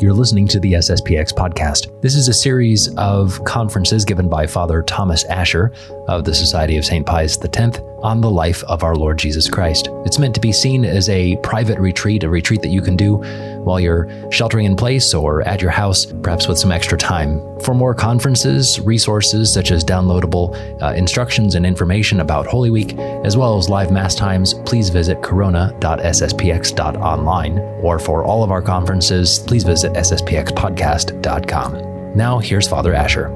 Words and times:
You're 0.00 0.12
listening 0.12 0.48
to 0.48 0.58
the 0.58 0.72
SSPX 0.74 1.32
podcast. 1.32 2.00
This 2.02 2.16
is 2.16 2.26
a 2.26 2.34
series 2.34 2.88
of 2.96 3.42
conferences 3.44 4.04
given 4.04 4.28
by 4.28 4.46
Father 4.46 4.82
Thomas 4.82 5.24
Asher 5.24 5.72
of 6.08 6.24
the 6.24 6.34
Society 6.34 6.76
of 6.76 6.84
St. 6.84 7.06
Pius 7.06 7.38
X 7.38 7.78
on 8.04 8.20
the 8.20 8.30
life 8.30 8.62
of 8.64 8.84
our 8.84 8.94
Lord 8.94 9.18
Jesus 9.18 9.48
Christ. 9.48 9.88
It's 10.04 10.18
meant 10.18 10.34
to 10.34 10.40
be 10.40 10.52
seen 10.52 10.84
as 10.84 11.08
a 11.08 11.36
private 11.36 11.78
retreat, 11.80 12.22
a 12.22 12.28
retreat 12.28 12.60
that 12.62 12.68
you 12.68 12.82
can 12.82 12.96
do 12.96 13.16
while 13.64 13.80
you're 13.80 14.06
sheltering 14.30 14.66
in 14.66 14.76
place 14.76 15.14
or 15.14 15.40
at 15.42 15.62
your 15.62 15.70
house, 15.70 16.04
perhaps 16.22 16.46
with 16.46 16.58
some 16.58 16.70
extra 16.70 16.98
time. 16.98 17.40
For 17.60 17.72
more 17.74 17.94
conferences, 17.94 18.78
resources 18.80 19.50
such 19.52 19.70
as 19.70 19.82
downloadable 19.82 20.54
uh, 20.82 20.92
instructions 20.92 21.54
and 21.54 21.64
information 21.64 22.20
about 22.20 22.46
Holy 22.46 22.68
Week, 22.70 22.92
as 23.24 23.38
well 23.38 23.56
as 23.56 23.70
live 23.70 23.90
Mass 23.90 24.14
times, 24.14 24.52
please 24.66 24.90
visit 24.90 25.22
corona.sspx.online. 25.22 27.58
Or 27.82 27.98
for 27.98 28.22
all 28.24 28.44
of 28.44 28.50
our 28.50 28.60
conferences, 28.60 29.38
please 29.40 29.64
visit 29.64 29.94
sspxpodcast.com. 29.94 32.14
Now, 32.14 32.38
here's 32.38 32.68
Father 32.68 32.92
Asher. 32.94 33.30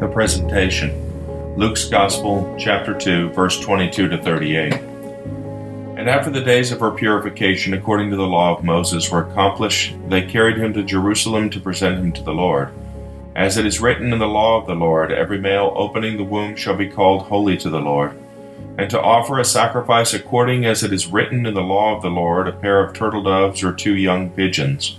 The 0.00 0.08
presentation. 0.08 1.03
Luke's 1.56 1.84
Gospel, 1.84 2.52
chapter 2.58 2.98
2, 2.98 3.30
verse 3.30 3.60
22 3.60 4.08
to 4.08 4.20
38. 4.20 4.72
And 4.72 6.10
after 6.10 6.28
the 6.28 6.40
days 6.40 6.72
of 6.72 6.80
her 6.80 6.90
purification, 6.90 7.74
according 7.74 8.10
to 8.10 8.16
the 8.16 8.26
law 8.26 8.56
of 8.56 8.64
Moses, 8.64 9.08
were 9.08 9.20
accomplished, 9.20 9.94
they 10.08 10.22
carried 10.22 10.56
him 10.56 10.72
to 10.72 10.82
Jerusalem 10.82 11.50
to 11.50 11.60
present 11.60 12.00
him 12.00 12.12
to 12.14 12.24
the 12.24 12.34
Lord. 12.34 12.70
As 13.36 13.56
it 13.56 13.66
is 13.66 13.80
written 13.80 14.12
in 14.12 14.18
the 14.18 14.26
law 14.26 14.60
of 14.60 14.66
the 14.66 14.74
Lord, 14.74 15.12
every 15.12 15.38
male 15.38 15.72
opening 15.76 16.16
the 16.16 16.24
womb 16.24 16.56
shall 16.56 16.74
be 16.74 16.88
called 16.88 17.22
holy 17.22 17.56
to 17.58 17.70
the 17.70 17.78
Lord. 17.78 18.18
And 18.76 18.90
to 18.90 19.00
offer 19.00 19.38
a 19.38 19.44
sacrifice 19.44 20.12
according 20.12 20.66
as 20.66 20.82
it 20.82 20.92
is 20.92 21.06
written 21.06 21.46
in 21.46 21.54
the 21.54 21.62
law 21.62 21.94
of 21.94 22.02
the 22.02 22.10
Lord, 22.10 22.48
a 22.48 22.52
pair 22.52 22.82
of 22.82 22.94
turtle 22.94 23.22
doves 23.22 23.62
or 23.62 23.72
two 23.72 23.94
young 23.94 24.28
pigeons. 24.30 24.98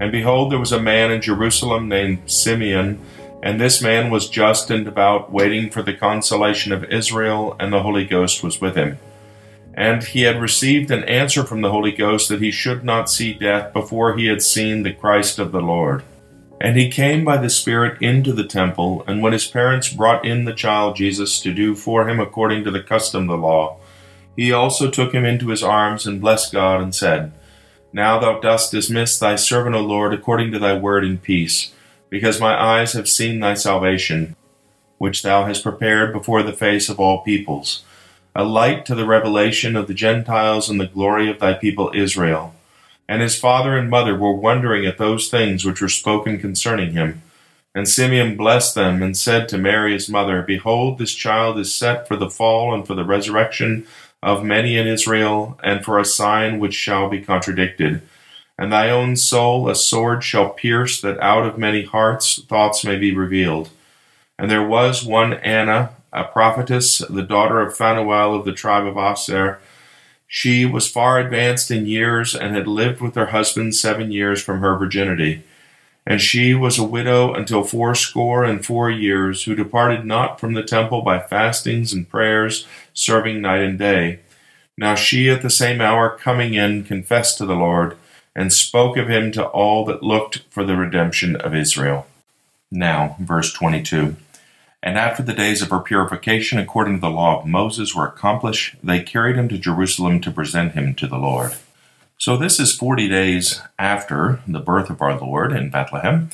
And 0.00 0.10
behold, 0.10 0.50
there 0.50 0.58
was 0.58 0.72
a 0.72 0.82
man 0.82 1.12
in 1.12 1.22
Jerusalem 1.22 1.88
named 1.88 2.28
Simeon 2.28 2.98
and 3.44 3.60
this 3.60 3.82
man 3.82 4.10
was 4.10 4.30
just 4.30 4.70
and 4.70 4.86
devout, 4.86 5.30
waiting 5.30 5.68
for 5.68 5.82
the 5.82 5.92
consolation 5.92 6.72
of 6.72 6.84
Israel, 6.84 7.54
and 7.60 7.70
the 7.70 7.82
Holy 7.82 8.06
Ghost 8.06 8.42
was 8.42 8.58
with 8.58 8.74
him. 8.74 8.98
And 9.74 10.02
he 10.02 10.22
had 10.22 10.40
received 10.40 10.90
an 10.90 11.04
answer 11.04 11.44
from 11.44 11.60
the 11.60 11.70
Holy 11.70 11.92
Ghost 11.92 12.30
that 12.30 12.40
he 12.40 12.50
should 12.50 12.84
not 12.84 13.10
see 13.10 13.34
death 13.34 13.74
before 13.74 14.16
he 14.16 14.28
had 14.28 14.40
seen 14.40 14.82
the 14.82 14.94
Christ 14.94 15.38
of 15.38 15.52
the 15.52 15.60
Lord. 15.60 16.02
And 16.58 16.74
he 16.78 16.90
came 16.90 17.22
by 17.22 17.36
the 17.36 17.50
Spirit 17.50 18.00
into 18.00 18.32
the 18.32 18.46
temple, 18.46 19.04
and 19.06 19.20
when 19.20 19.34
his 19.34 19.46
parents 19.46 19.92
brought 19.92 20.24
in 20.24 20.46
the 20.46 20.54
child 20.54 20.96
Jesus 20.96 21.38
to 21.40 21.52
do 21.52 21.74
for 21.74 22.08
him 22.08 22.18
according 22.18 22.64
to 22.64 22.70
the 22.70 22.82
custom 22.82 23.28
of 23.28 23.28
the 23.28 23.46
law, 23.46 23.76
he 24.34 24.52
also 24.52 24.90
took 24.90 25.12
him 25.12 25.26
into 25.26 25.50
his 25.50 25.62
arms 25.62 26.06
and 26.06 26.18
blessed 26.18 26.50
God 26.50 26.80
and 26.80 26.94
said, 26.94 27.30
Now 27.92 28.18
thou 28.18 28.40
dost 28.40 28.72
dismiss 28.72 29.18
thy 29.18 29.36
servant, 29.36 29.76
O 29.76 29.82
Lord, 29.82 30.14
according 30.14 30.50
to 30.52 30.58
thy 30.58 30.78
word 30.78 31.04
in 31.04 31.18
peace 31.18 31.73
because 32.14 32.40
my 32.40 32.54
eyes 32.56 32.92
have 32.92 33.08
seen 33.08 33.40
thy 33.40 33.54
salvation, 33.54 34.36
which 34.98 35.24
thou 35.24 35.46
hast 35.46 35.64
prepared 35.64 36.12
before 36.12 36.44
the 36.44 36.52
face 36.52 36.88
of 36.88 37.00
all 37.00 37.24
peoples, 37.24 37.82
a 38.36 38.44
light 38.44 38.86
to 38.86 38.94
the 38.94 39.04
revelation 39.04 39.74
of 39.74 39.88
the 39.88 39.94
Gentiles 39.94 40.70
and 40.70 40.80
the 40.80 40.86
glory 40.86 41.28
of 41.28 41.40
thy 41.40 41.54
people 41.54 41.90
Israel. 41.92 42.54
And 43.08 43.20
his 43.20 43.36
father 43.36 43.76
and 43.76 43.90
mother 43.90 44.14
were 44.14 44.32
wondering 44.32 44.86
at 44.86 44.96
those 44.96 45.26
things 45.26 45.64
which 45.64 45.80
were 45.80 45.88
spoken 45.88 46.38
concerning 46.38 46.92
him. 46.92 47.20
And 47.74 47.88
Simeon 47.88 48.36
blessed 48.36 48.76
them 48.76 49.02
and 49.02 49.16
said 49.16 49.48
to 49.48 49.58
Mary 49.58 49.92
his 49.92 50.08
mother, 50.08 50.40
Behold, 50.42 50.98
this 50.98 51.16
child 51.16 51.58
is 51.58 51.74
set 51.74 52.06
for 52.06 52.14
the 52.14 52.30
fall 52.30 52.72
and 52.72 52.86
for 52.86 52.94
the 52.94 53.02
resurrection 53.04 53.88
of 54.22 54.44
many 54.44 54.76
in 54.76 54.86
Israel, 54.86 55.58
and 55.64 55.84
for 55.84 55.98
a 55.98 56.04
sign 56.04 56.60
which 56.60 56.74
shall 56.74 57.08
be 57.08 57.20
contradicted 57.20 58.02
and 58.58 58.72
thy 58.72 58.90
own 58.90 59.16
soul 59.16 59.68
a 59.68 59.74
sword 59.74 60.22
shall 60.22 60.50
pierce, 60.50 61.00
that 61.00 61.20
out 61.20 61.44
of 61.44 61.58
many 61.58 61.82
hearts 61.82 62.42
thoughts 62.42 62.84
may 62.84 62.96
be 62.96 63.14
revealed. 63.14 63.70
And 64.38 64.50
there 64.50 64.66
was 64.66 65.04
one 65.04 65.34
Anna, 65.34 65.90
a 66.12 66.24
prophetess, 66.24 66.98
the 66.98 67.22
daughter 67.22 67.60
of 67.60 67.76
Phanuel 67.76 68.34
of 68.34 68.44
the 68.44 68.52
tribe 68.52 68.86
of 68.86 68.96
Aser. 68.96 69.58
She 70.26 70.64
was 70.64 70.90
far 70.90 71.18
advanced 71.18 71.70
in 71.70 71.86
years, 71.86 72.34
and 72.34 72.54
had 72.54 72.66
lived 72.66 73.00
with 73.00 73.14
her 73.14 73.26
husband 73.26 73.74
seven 73.74 74.10
years 74.10 74.42
from 74.42 74.60
her 74.60 74.76
virginity. 74.76 75.42
And 76.06 76.20
she 76.20 76.54
was 76.54 76.78
a 76.78 76.84
widow 76.84 77.32
until 77.32 77.64
fourscore 77.64 78.44
and 78.44 78.64
four 78.64 78.90
years, 78.90 79.44
who 79.44 79.54
departed 79.54 80.04
not 80.04 80.38
from 80.38 80.54
the 80.54 80.62
temple 80.62 81.02
by 81.02 81.18
fastings 81.18 81.92
and 81.92 82.08
prayers, 82.08 82.66
serving 82.92 83.40
night 83.40 83.62
and 83.62 83.78
day. 83.78 84.20
Now 84.76 84.94
she 84.94 85.30
at 85.30 85.42
the 85.42 85.50
same 85.50 85.80
hour 85.80 86.10
coming 86.10 86.54
in 86.54 86.84
confessed 86.84 87.38
to 87.38 87.46
the 87.46 87.54
Lord 87.54 87.96
and 88.34 88.52
spoke 88.52 88.96
of 88.96 89.08
him 89.08 89.30
to 89.32 89.44
all 89.46 89.84
that 89.84 90.02
looked 90.02 90.40
for 90.50 90.64
the 90.64 90.76
redemption 90.76 91.36
of 91.36 91.54
Israel. 91.54 92.06
Now, 92.70 93.16
verse 93.20 93.52
22. 93.52 94.16
And 94.82 94.98
after 94.98 95.22
the 95.22 95.32
days 95.32 95.62
of 95.62 95.70
her 95.70 95.78
purification, 95.78 96.58
according 96.58 96.96
to 96.96 97.00
the 97.00 97.08
law 97.08 97.40
of 97.40 97.46
Moses, 97.46 97.94
were 97.94 98.06
accomplished, 98.06 98.76
they 98.82 99.02
carried 99.02 99.36
him 99.36 99.48
to 99.48 99.56
Jerusalem 99.56 100.20
to 100.20 100.30
present 100.30 100.72
him 100.72 100.94
to 100.96 101.06
the 101.06 101.16
Lord. 101.16 101.54
So, 102.18 102.36
this 102.36 102.60
is 102.60 102.76
40 102.76 103.08
days 103.08 103.60
after 103.78 104.40
the 104.46 104.60
birth 104.60 104.90
of 104.90 105.00
our 105.00 105.18
Lord 105.18 105.52
in 105.52 105.70
Bethlehem. 105.70 106.30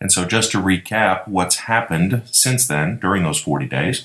And 0.00 0.10
so, 0.10 0.24
just 0.24 0.50
to 0.52 0.58
recap 0.58 1.28
what's 1.28 1.56
happened 1.56 2.22
since 2.26 2.66
then 2.66 2.98
during 2.98 3.22
those 3.22 3.40
40 3.40 3.66
days, 3.66 4.04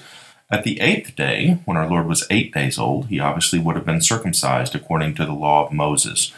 at 0.51 0.63
the 0.63 0.79
eighth 0.81 1.15
day, 1.15 1.59
when 1.65 1.77
our 1.77 1.87
Lord 1.87 2.07
was 2.07 2.25
eight 2.29 2.53
days 2.53 2.79
old, 2.79 3.07
he 3.07 3.19
obviously 3.19 3.59
would 3.59 3.75
have 3.75 3.85
been 3.85 4.01
circumcised 4.01 4.75
according 4.75 5.15
to 5.15 5.25
the 5.25 5.33
law 5.33 5.65
of 5.65 5.73
Moses. 5.73 6.31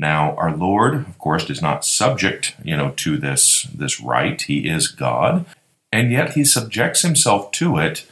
Now, 0.00 0.34
our 0.36 0.56
Lord, 0.56 0.94
of 0.94 1.18
course, 1.18 1.50
is 1.50 1.60
not 1.60 1.84
subject, 1.84 2.56
you 2.64 2.74
know, 2.74 2.94
to 2.96 3.18
this 3.18 3.64
this 3.64 4.00
rite. 4.00 4.42
He 4.42 4.66
is 4.66 4.88
God, 4.88 5.44
and 5.92 6.10
yet 6.10 6.32
he 6.32 6.42
subjects 6.42 7.02
himself 7.02 7.52
to 7.52 7.76
it. 7.76 8.06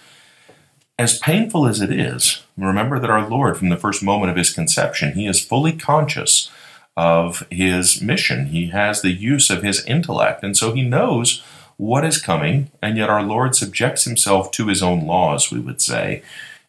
As 0.98 1.18
painful 1.18 1.66
as 1.66 1.80
it 1.80 1.90
is, 1.90 2.42
remember 2.58 2.98
that 2.98 3.08
our 3.08 3.26
Lord, 3.26 3.56
from 3.56 3.70
the 3.70 3.78
first 3.78 4.02
moment 4.02 4.30
of 4.30 4.36
his 4.36 4.52
conception, 4.52 5.14
he 5.14 5.26
is 5.26 5.42
fully 5.42 5.72
conscious 5.72 6.50
of 6.94 7.46
his 7.50 8.02
mission. 8.02 8.46
He 8.46 8.66
has 8.66 9.00
the 9.00 9.12
use 9.12 9.48
of 9.48 9.62
his 9.62 9.82
intellect, 9.86 10.44
and 10.44 10.54
so 10.54 10.74
he 10.74 10.82
knows 10.82 11.42
what 11.78 12.04
is 12.04 12.20
coming, 12.20 12.70
and 12.82 12.98
yet 12.98 13.08
our 13.08 13.22
Lord 13.22 13.54
subjects 13.56 14.04
himself 14.04 14.50
to 14.50 14.66
his 14.66 14.82
own 14.82 15.06
laws, 15.06 15.50
we 15.50 15.58
would 15.58 15.80
say. 15.80 16.22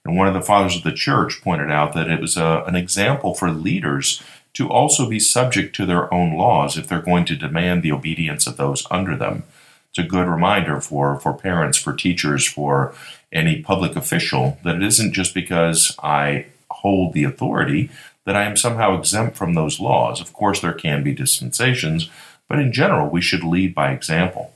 And 0.06 0.16
one 0.16 0.28
of 0.28 0.34
the 0.34 0.42
fathers 0.42 0.78
of 0.78 0.84
the 0.84 0.94
church 0.94 1.42
pointed 1.44 1.70
out 1.70 1.92
that 1.94 2.08
it 2.08 2.22
was 2.22 2.38
a, 2.38 2.64
an 2.66 2.76
example 2.76 3.34
for 3.34 3.52
leaders 3.52 4.24
to 4.54 4.70
also 4.70 5.10
be 5.10 5.20
subject 5.20 5.76
to 5.76 5.86
their 5.86 6.14
own 6.14 6.38
laws 6.38 6.78
if 6.78 6.88
they're 6.88 7.02
going 7.02 7.26
to 7.26 7.36
demand 7.36 7.84
the 7.84 7.92
obedience 7.92 8.48
of 8.48 8.58
those 8.58 8.86
under 8.90 9.16
them. 9.16 9.44
It's 9.90 10.00
a 10.00 10.04
good 10.04 10.28
reminder 10.28 10.80
for, 10.82 11.20
for 11.20 11.34
parents, 11.34 11.78
for 11.78 11.94
teachers, 11.94 12.48
for 12.48 12.94
any 13.32 13.62
public 13.62 13.96
official 13.96 14.60
that 14.64 14.76
it 14.76 14.84
isn't 14.84 15.14
just 15.14 15.34
because 15.34 15.96
I 16.02 16.48
hold 16.70 17.14
the 17.14 17.24
authority 17.24 17.90
that 18.26 18.36
I 18.36 18.44
am 18.44 18.58
somehow 18.58 18.98
exempt 18.98 19.38
from 19.38 19.54
those 19.54 19.80
laws. 19.80 20.22
Of 20.22 20.34
course, 20.34 20.62
there 20.62 20.74
can 20.74 21.04
be 21.04 21.14
dispensations, 21.14 22.10
but 22.48 22.60
in 22.60 22.72
general, 22.72 23.10
we 23.10 23.22
should 23.22 23.44
lead 23.44 23.74
by 23.74 23.92
example. 23.92 24.54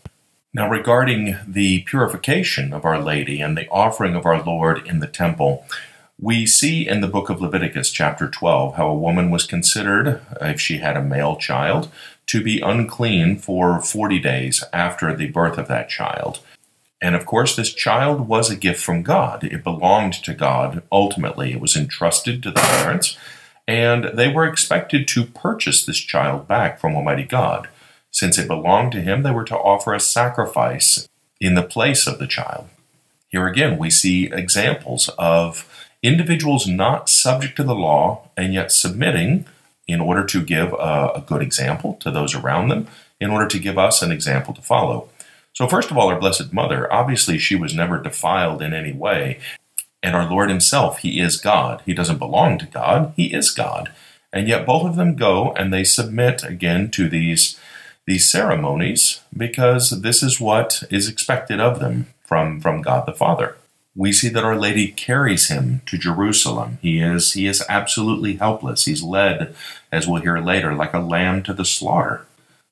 Now, 0.54 0.70
regarding 0.70 1.38
the 1.48 1.82
purification 1.82 2.74
of 2.74 2.86
Our 2.86 3.02
Lady 3.02 3.42
and 3.42 3.58
the 3.58 3.68
offering 3.70 4.16
of 4.16 4.28
our 4.28 4.44
Lord 4.44 4.86
in 4.86 5.00
the 5.00 5.08
temple, 5.08 5.66
we 6.24 6.46
see 6.46 6.88
in 6.88 7.02
the 7.02 7.08
book 7.08 7.30
of 7.30 7.42
Leviticus, 7.42 7.92
chapter 7.92 8.30
12, 8.30 8.76
how 8.76 8.88
a 8.88 8.96
woman 8.96 9.30
was 9.30 9.46
considered, 9.46 10.22
if 10.40 10.60
she 10.62 10.78
had 10.78 10.96
a 10.96 11.04
male 11.04 11.36
child, 11.36 11.92
to 12.28 12.42
be 12.42 12.62
unclean 12.62 13.38
for 13.38 13.82
40 13.82 14.20
days 14.20 14.64
after 14.72 15.14
the 15.14 15.28
birth 15.28 15.58
of 15.58 15.68
that 15.68 15.90
child. 15.90 16.40
And 17.02 17.14
of 17.14 17.26
course, 17.26 17.58
this 17.58 17.74
child 17.74 18.30
was 18.30 18.50
a 18.50 18.56
gift 18.56 18.82
from 18.82 19.04
God. 19.04 19.44
It 19.44 19.66
belonged 19.66 20.14
to 20.24 20.34
God 20.34 20.82
ultimately. 20.90 21.52
It 21.52 21.60
was 21.60 21.76
entrusted 21.76 22.42
to 22.44 22.52
the 22.52 22.62
parents, 22.62 23.18
and 23.68 24.06
they 24.14 24.32
were 24.32 24.46
expected 24.46 25.10
to 25.10 25.26
purchase 25.26 25.86
this 25.86 26.00
child 26.00 26.48
back 26.48 26.80
from 26.80 26.96
Almighty 26.96 27.24
God. 27.24 27.68
Since 28.12 28.38
it 28.38 28.48
belonged 28.48 28.94
to 28.94 29.02
Him, 29.02 29.24
they 29.24 29.32
were 29.32 29.44
to 29.44 29.58
offer 29.58 29.94
a 29.94 30.00
sacrifice 30.00 31.06
in 31.42 31.56
the 31.56 31.64
place 31.64 32.08
of 32.08 32.18
the 32.18 32.28
child. 32.28 32.70
Here 33.28 33.46
again, 33.46 33.78
we 33.78 33.90
see 33.90 34.32
examples 34.32 35.10
of 35.18 35.68
individuals 36.04 36.68
not 36.68 37.10
subject 37.10 37.56
to 37.56 37.64
the 37.64 37.74
law 37.74 38.30
and 38.36 38.54
yet 38.54 38.72
submitting 38.72 39.46
in 39.88 40.00
order 40.00 40.24
to 40.26 40.44
give 40.44 40.74
a, 40.74 41.12
a, 41.16 41.24
good 41.26 41.42
example 41.42 41.96
to 41.96 42.12
those 42.12 42.36
around 42.36 42.70
them, 42.70 42.88
in 43.20 43.30
order 43.30 43.48
to 43.48 43.60
give 43.60 43.78
us 43.78 44.02
an 44.02 44.12
example 44.12 44.54
to 44.54 44.62
follow. 44.62 45.10
So, 45.54 45.68
first 45.68 45.92
of 45.92 45.98
all, 45.98 46.10
our 46.10 46.20
Blessed 46.20 46.54
Mother, 46.54 46.92
obviously, 46.92 47.38
she 47.38 47.56
was 47.56 47.74
never 47.74 48.02
defiled 48.02 48.62
in 48.62 48.74
any 48.74 48.94
way. 48.94 49.40
And 50.02 50.16
our 50.16 50.30
Lord 50.30 50.50
Himself, 50.50 51.00
He 51.00 51.20
is 51.20 51.40
God. 51.40 51.82
He 51.86 51.94
doesn't 51.94 52.18
belong 52.18 52.58
to 52.60 52.66
God, 52.66 53.14
He 53.16 53.34
is 53.34 53.50
God. 53.52 53.92
And 54.32 54.48
yet, 54.48 54.66
both 54.66 54.86
of 54.86 54.96
them 54.96 55.16
go 55.16 55.54
and 55.54 55.74
they 55.74 55.84
submit 55.84 56.44
again 56.44 56.90
to 56.92 57.08
these, 57.08 57.60
these 58.08 58.32
ceremonies 58.32 59.22
because 59.36 60.02
this 60.02 60.24
is 60.24 60.40
what 60.40 60.84
is 60.90 61.08
expected 61.08 61.60
of 61.60 61.80
them 61.80 62.08
from, 62.24 62.60
from 62.60 62.82
God 62.82 63.06
the 63.06 63.14
Father 63.14 63.56
we 63.96 64.12
see 64.12 64.30
that 64.30 64.44
Our 64.44 64.58
Lady 64.58 64.88
carries 64.88 65.50
him 65.50 65.82
to 65.86 65.98
Jerusalem. 65.98 66.80
He 66.82 67.00
is 67.00 67.34
he 67.34 67.46
is 67.46 67.64
absolutely 67.70 68.36
helpless. 68.36 68.86
He's 68.86 69.04
led, 69.04 69.56
as 69.92 70.08
we'll 70.08 70.22
hear 70.22 70.40
later, 70.40 70.74
like 70.74 70.94
a 70.94 71.00
lamb 71.00 71.44
to 71.44 71.54
the 71.54 71.66
slaughter. 71.66 72.26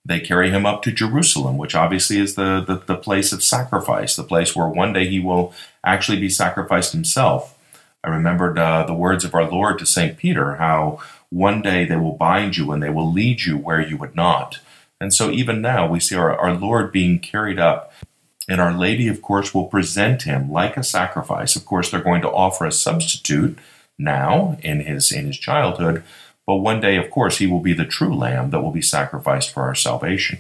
They 0.04 0.20
carry 0.20 0.50
him 0.50 0.66
up 0.66 0.82
to 0.84 0.92
Jerusalem, 0.92 1.58
which 1.58 1.76
obviously 1.76 2.18
is 2.18 2.34
the, 2.34 2.64
the, 2.66 2.76
the 2.76 2.98
place 2.98 3.32
of 3.32 3.44
sacrifice, 3.44 4.16
the 4.16 4.24
place 4.24 4.56
where 4.56 4.68
one 4.68 4.94
day 4.94 5.08
he 5.08 5.20
will 5.20 5.54
actually 5.84 6.20
be 6.20 6.30
sacrificed 6.30 6.92
himself. 6.92 7.56
I 8.04 8.10
remembered 8.10 8.58
uh, 8.58 8.84
the 8.88 8.96
words 8.96 9.24
of 9.24 9.36
our 9.36 9.48
Lord 9.48 9.78
to 9.78 9.86
St. 9.86 10.18
Peter, 10.18 10.56
how 10.56 11.00
one 11.30 11.62
day 11.62 11.86
they 11.86 11.98
will 11.98 12.18
bind 12.18 12.58
you 12.58 12.72
and 12.72 12.82
they 12.82 12.90
will 12.90 13.12
lead 13.12 13.44
you 13.44 13.58
where 13.58 13.80
you 13.80 13.96
would 13.98 14.16
not. 14.16 14.60
And 15.00 15.14
so 15.14 15.30
even 15.30 15.62
now 15.62 15.88
we 15.88 16.00
see 16.00 16.16
our, 16.16 16.36
our 16.36 16.56
Lord 16.56 16.92
being 16.92 17.20
carried 17.20 17.60
up. 17.60 17.94
And 18.48 18.60
Our 18.60 18.74
Lady, 18.74 19.08
of 19.08 19.22
course, 19.22 19.54
will 19.54 19.68
present 19.68 20.24
him 20.24 20.52
like 20.52 20.76
a 20.78 20.84
sacrifice. 20.84 21.56
Of 21.56 21.66
course, 21.66 21.92
they're 21.92 22.02
going 22.02 22.22
to 22.22 22.32
offer 22.32 22.66
a 22.66 22.72
substitute 22.72 23.58
now 23.98 24.58
in 24.64 24.82
his 24.82 25.12
in 25.12 25.28
his 25.28 25.38
childhood, 25.38 26.04
but 26.46 26.56
one 26.56 26.82
day, 26.82 26.98
of 26.98 27.10
course, 27.10 27.38
he 27.38 27.48
will 27.48 27.60
be 27.60 27.74
the 27.74 27.86
true 27.86 28.16
lamb 28.16 28.50
that 28.50 28.62
will 28.62 28.72
be 28.72 28.82
sacrificed 28.82 29.54
for 29.54 29.64
our 29.64 29.76
salvation. 29.76 30.40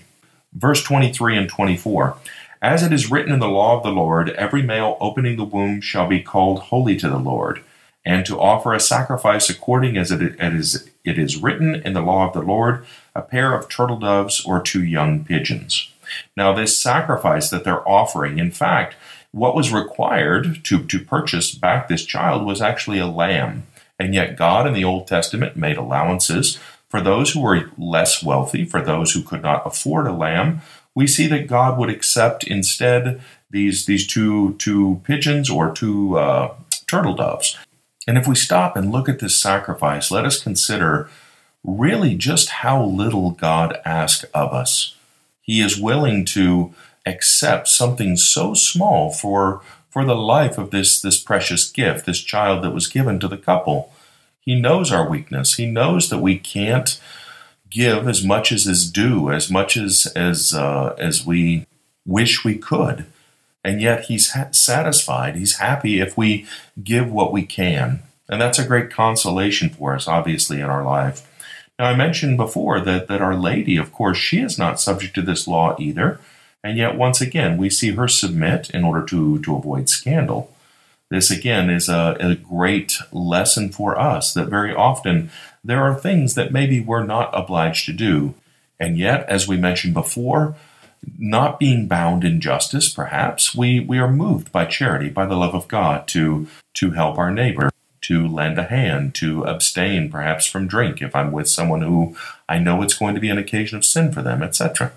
Verse 0.53 0.83
23 0.83 1.37
and 1.37 1.49
24 1.49 2.17
As 2.61 2.83
it 2.83 2.91
is 2.91 3.11
written 3.11 3.31
in 3.31 3.39
the 3.39 3.47
law 3.47 3.77
of 3.77 3.83
the 3.83 3.91
Lord, 3.91 4.29
every 4.31 4.63
male 4.63 4.97
opening 4.99 5.37
the 5.37 5.43
womb 5.43 5.79
shall 5.79 6.07
be 6.07 6.21
called 6.21 6.59
holy 6.59 6.97
to 6.97 7.07
the 7.07 7.19
Lord, 7.19 7.63
and 8.03 8.25
to 8.25 8.39
offer 8.39 8.73
a 8.73 8.79
sacrifice 8.79 9.49
according 9.49 9.95
as 9.95 10.11
it 10.11 10.21
is, 10.21 10.89
it 11.05 11.17
is 11.17 11.41
written 11.41 11.75
in 11.75 11.93
the 11.93 12.01
law 12.01 12.27
of 12.27 12.33
the 12.33 12.41
Lord, 12.41 12.85
a 13.15 13.21
pair 13.21 13.53
of 13.53 13.69
turtle 13.69 13.99
doves 13.99 14.43
or 14.43 14.61
two 14.61 14.83
young 14.83 15.23
pigeons. 15.23 15.90
Now, 16.35 16.53
this 16.53 16.79
sacrifice 16.79 17.49
that 17.49 17.63
they're 17.63 17.87
offering, 17.87 18.39
in 18.39 18.51
fact, 18.51 18.95
what 19.31 19.55
was 19.55 19.71
required 19.71 20.63
to, 20.65 20.83
to 20.85 20.99
purchase 20.99 21.53
back 21.53 21.87
this 21.87 22.05
child 22.05 22.45
was 22.45 22.61
actually 22.61 22.99
a 22.99 23.07
lamb. 23.07 23.65
And 23.97 24.13
yet, 24.13 24.35
God 24.35 24.67
in 24.67 24.73
the 24.73 24.83
Old 24.83 25.07
Testament 25.07 25.55
made 25.55 25.77
allowances 25.77 26.59
for 26.89 27.01
those 27.01 27.31
who 27.31 27.41
were 27.41 27.71
less 27.77 28.21
wealthy, 28.23 28.65
for 28.65 28.81
those 28.81 29.13
who 29.13 29.23
could 29.23 29.41
not 29.41 29.65
afford 29.65 30.07
a 30.07 30.11
lamb. 30.11 30.61
We 30.93 31.07
see 31.07 31.27
that 31.27 31.47
God 31.47 31.77
would 31.77 31.89
accept 31.89 32.43
instead 32.43 33.21
these, 33.49 33.85
these 33.85 34.05
two, 34.05 34.55
two 34.55 35.01
pigeons 35.05 35.49
or 35.49 35.71
two 35.71 36.17
uh, 36.17 36.55
turtle 36.87 37.15
doves. 37.15 37.57
And 38.07 38.17
if 38.17 38.27
we 38.27 38.35
stop 38.35 38.75
and 38.75 38.91
look 38.91 39.07
at 39.07 39.19
this 39.19 39.37
sacrifice, 39.37 40.11
let 40.11 40.25
us 40.25 40.41
consider 40.41 41.09
really 41.63 42.15
just 42.15 42.49
how 42.49 42.83
little 42.83 43.31
God 43.31 43.79
asks 43.85 44.25
of 44.33 44.51
us. 44.51 44.95
He 45.51 45.59
is 45.59 45.77
willing 45.77 46.23
to 46.27 46.73
accept 47.05 47.67
something 47.67 48.15
so 48.15 48.53
small 48.53 49.11
for 49.11 49.61
for 49.89 50.05
the 50.05 50.15
life 50.15 50.57
of 50.57 50.71
this 50.71 51.01
this 51.01 51.19
precious 51.19 51.69
gift, 51.69 52.05
this 52.05 52.23
child 52.23 52.63
that 52.63 52.73
was 52.73 52.87
given 52.87 53.19
to 53.19 53.27
the 53.27 53.35
couple. 53.37 53.91
He 54.39 54.55
knows 54.55 54.93
our 54.93 55.09
weakness. 55.09 55.55
He 55.55 55.65
knows 55.65 56.09
that 56.09 56.19
we 56.19 56.37
can't 56.37 56.97
give 57.69 58.07
as 58.07 58.23
much 58.23 58.53
as 58.53 58.65
is 58.65 58.89
due, 58.89 59.29
as 59.29 59.51
much 59.51 59.75
as 59.75 60.07
as 60.15 60.53
uh, 60.53 60.95
as 60.97 61.25
we 61.25 61.67
wish 62.05 62.45
we 62.45 62.55
could, 62.57 63.07
and 63.61 63.81
yet 63.81 64.05
He's 64.05 64.31
ha- 64.31 64.53
satisfied. 64.53 65.35
He's 65.35 65.57
happy 65.57 65.99
if 65.99 66.17
we 66.17 66.47
give 66.81 67.11
what 67.11 67.33
we 67.33 67.43
can, 67.43 68.03
and 68.29 68.39
that's 68.39 68.57
a 68.57 68.65
great 68.65 68.89
consolation 68.89 69.69
for 69.69 69.95
us, 69.95 70.07
obviously, 70.07 70.61
in 70.61 70.69
our 70.69 70.85
life. 70.85 71.27
Now, 71.81 71.87
I 71.87 71.95
mentioned 71.95 72.37
before 72.37 72.79
that 72.79 73.07
that 73.07 73.23
Our 73.23 73.35
Lady, 73.35 73.75
of 73.75 73.91
course, 73.91 74.19
she 74.19 74.39
is 74.39 74.55
not 74.55 74.79
subject 74.79 75.15
to 75.15 75.23
this 75.23 75.47
law 75.47 75.75
either. 75.79 76.19
And 76.63 76.77
yet, 76.77 76.95
once 76.95 77.21
again, 77.21 77.57
we 77.57 77.71
see 77.71 77.93
her 77.93 78.07
submit 78.07 78.69
in 78.69 78.83
order 78.83 79.03
to, 79.07 79.39
to 79.39 79.55
avoid 79.55 79.89
scandal. 79.89 80.53
This, 81.09 81.31
again, 81.31 81.71
is 81.71 81.89
a, 81.89 82.15
a 82.19 82.35
great 82.35 82.93
lesson 83.11 83.71
for 83.71 83.97
us 83.97 84.31
that 84.35 84.47
very 84.47 84.75
often 84.75 85.31
there 85.63 85.81
are 85.81 85.95
things 85.95 86.35
that 86.35 86.53
maybe 86.53 86.79
we're 86.79 87.03
not 87.03 87.31
obliged 87.33 87.87
to 87.87 87.93
do. 87.93 88.35
And 88.79 88.95
yet, 88.99 89.27
as 89.27 89.47
we 89.47 89.57
mentioned 89.57 89.95
before, 89.95 90.55
not 91.17 91.57
being 91.57 91.87
bound 91.87 92.23
in 92.23 92.41
justice, 92.41 92.89
perhaps, 92.89 93.55
we, 93.55 93.79
we 93.79 93.97
are 93.97 94.11
moved 94.11 94.51
by 94.51 94.65
charity, 94.65 95.09
by 95.09 95.25
the 95.25 95.35
love 95.35 95.55
of 95.55 95.67
God, 95.67 96.07
to, 96.09 96.47
to 96.75 96.91
help 96.91 97.17
our 97.17 97.31
neighbor, 97.31 97.70
to 98.01 98.27
lend 98.27 98.57
a 98.57 98.63
hand, 98.63 99.15
to 99.15 99.43
abstain 99.43 100.09
perhaps 100.09 100.45
from 100.45 100.67
drink 100.67 101.01
if 101.01 101.15
I'm 101.15 101.31
with 101.31 101.49
someone 101.49 101.81
who 101.81 102.15
I 102.49 102.59
know 102.59 102.81
it's 102.81 102.97
going 102.97 103.15
to 103.15 103.21
be 103.21 103.29
an 103.29 103.37
occasion 103.37 103.77
of 103.77 103.85
sin 103.85 104.11
for 104.11 104.21
them, 104.21 104.41
etc. 104.41 104.93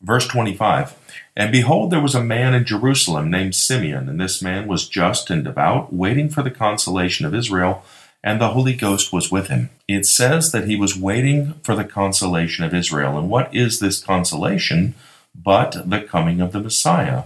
Verse 0.00 0.26
25 0.26 0.96
And 1.36 1.52
behold, 1.52 1.90
there 1.90 2.00
was 2.00 2.14
a 2.14 2.24
man 2.24 2.54
in 2.54 2.64
Jerusalem 2.64 3.30
named 3.30 3.54
Simeon, 3.54 4.08
and 4.08 4.20
this 4.20 4.42
man 4.42 4.66
was 4.66 4.88
just 4.88 5.30
and 5.30 5.44
devout, 5.44 5.92
waiting 5.92 6.28
for 6.28 6.42
the 6.42 6.50
consolation 6.50 7.26
of 7.26 7.34
Israel, 7.34 7.84
and 8.22 8.40
the 8.40 8.50
Holy 8.50 8.74
Ghost 8.74 9.12
was 9.12 9.30
with 9.30 9.48
him. 9.48 9.70
It 9.88 10.06
says 10.06 10.52
that 10.52 10.66
he 10.66 10.76
was 10.76 10.96
waiting 10.96 11.54
for 11.62 11.74
the 11.74 11.84
consolation 11.84 12.64
of 12.64 12.74
Israel. 12.74 13.18
And 13.18 13.30
what 13.30 13.54
is 13.54 13.80
this 13.80 14.02
consolation 14.02 14.94
but 15.34 15.88
the 15.88 16.02
coming 16.02 16.40
of 16.40 16.52
the 16.52 16.60
Messiah? 16.60 17.24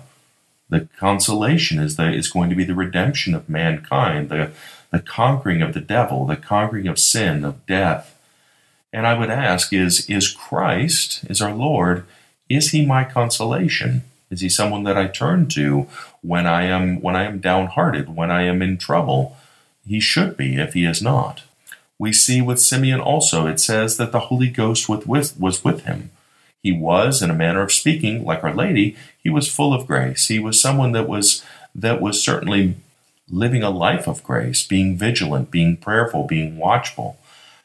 The 0.69 0.89
consolation 0.99 1.79
is, 1.79 1.97
the, 1.97 2.13
is 2.13 2.31
going 2.31 2.49
to 2.51 2.57
be 2.57 2.65
the 2.65 2.75
redemption 2.75 3.35
of 3.35 3.49
mankind, 3.49 4.29
the, 4.29 4.53
the 4.95 5.01
conquering 5.01 5.61
of 5.61 5.75
the 5.75 5.81
devil, 5.81 6.25
the 6.25 6.37
conquering 6.37 6.87
of 6.87 7.01
sin, 7.01 7.45
of 7.45 7.67
death. 7.67 8.17
And 8.93 9.09
I 9.09 9.19
would 9.19 9.29
ask 9.29 9.73
is, 9.73 10.09
is 10.09 10.31
Christ, 10.31 11.25
is 11.29 11.43
our 11.43 11.53
Lord, 11.53 12.05
is 12.49 12.71
he 12.71 12.87
my 12.87 13.03
consolation? 13.03 14.05
Is 14.31 14.41
he 14.41 14.49
someone 14.49 14.85
that 14.85 14.97
I 14.97 15.09
turn 15.09 15.49
to 15.49 15.89
when 16.23 16.47
I 16.47 16.63
am 16.67 17.01
when 17.01 17.17
I 17.17 17.25
am 17.25 17.41
downhearted, 17.41 18.15
when 18.15 18.31
I 18.31 18.43
am 18.43 18.63
in 18.63 18.79
trouble? 18.79 19.37
He 19.85 19.99
should 19.99 20.37
be 20.37 20.61
if 20.61 20.75
he 20.75 20.85
is 20.85 21.03
not. 21.03 21.43
We 21.99 22.13
see 22.13 22.41
with 22.41 22.61
Simeon 22.61 23.01
also, 23.01 23.49
it 23.49 23.59
says 23.59 23.97
that 23.97 24.13
the 24.13 24.27
Holy 24.31 24.49
Ghost 24.49 24.89
was 24.89 25.65
with 25.65 25.85
him. 25.87 26.11
He 26.63 26.71
was, 26.71 27.21
in 27.21 27.31
a 27.31 27.35
manner 27.35 27.63
of 27.63 27.73
speaking, 27.73 28.25
like 28.25 28.45
Our 28.45 28.55
Lady, 28.55 28.97
he 29.21 29.29
was 29.29 29.53
full 29.53 29.75
of 29.75 29.89
grace. 29.89 30.29
He 30.29 30.39
was 30.39 30.61
someone 30.61 30.93
that 30.93 31.09
was 31.09 31.45
that 31.75 32.01
was 32.01 32.23
certainly 32.23 32.77
living 33.29 33.63
a 33.63 33.71
life 33.71 34.07
of 34.07 34.23
grace, 34.23 34.67
being 34.67 34.97
vigilant, 34.97 35.51
being 35.51 35.77
prayerful, 35.77 36.25
being 36.25 36.59
watchful. 36.59 37.19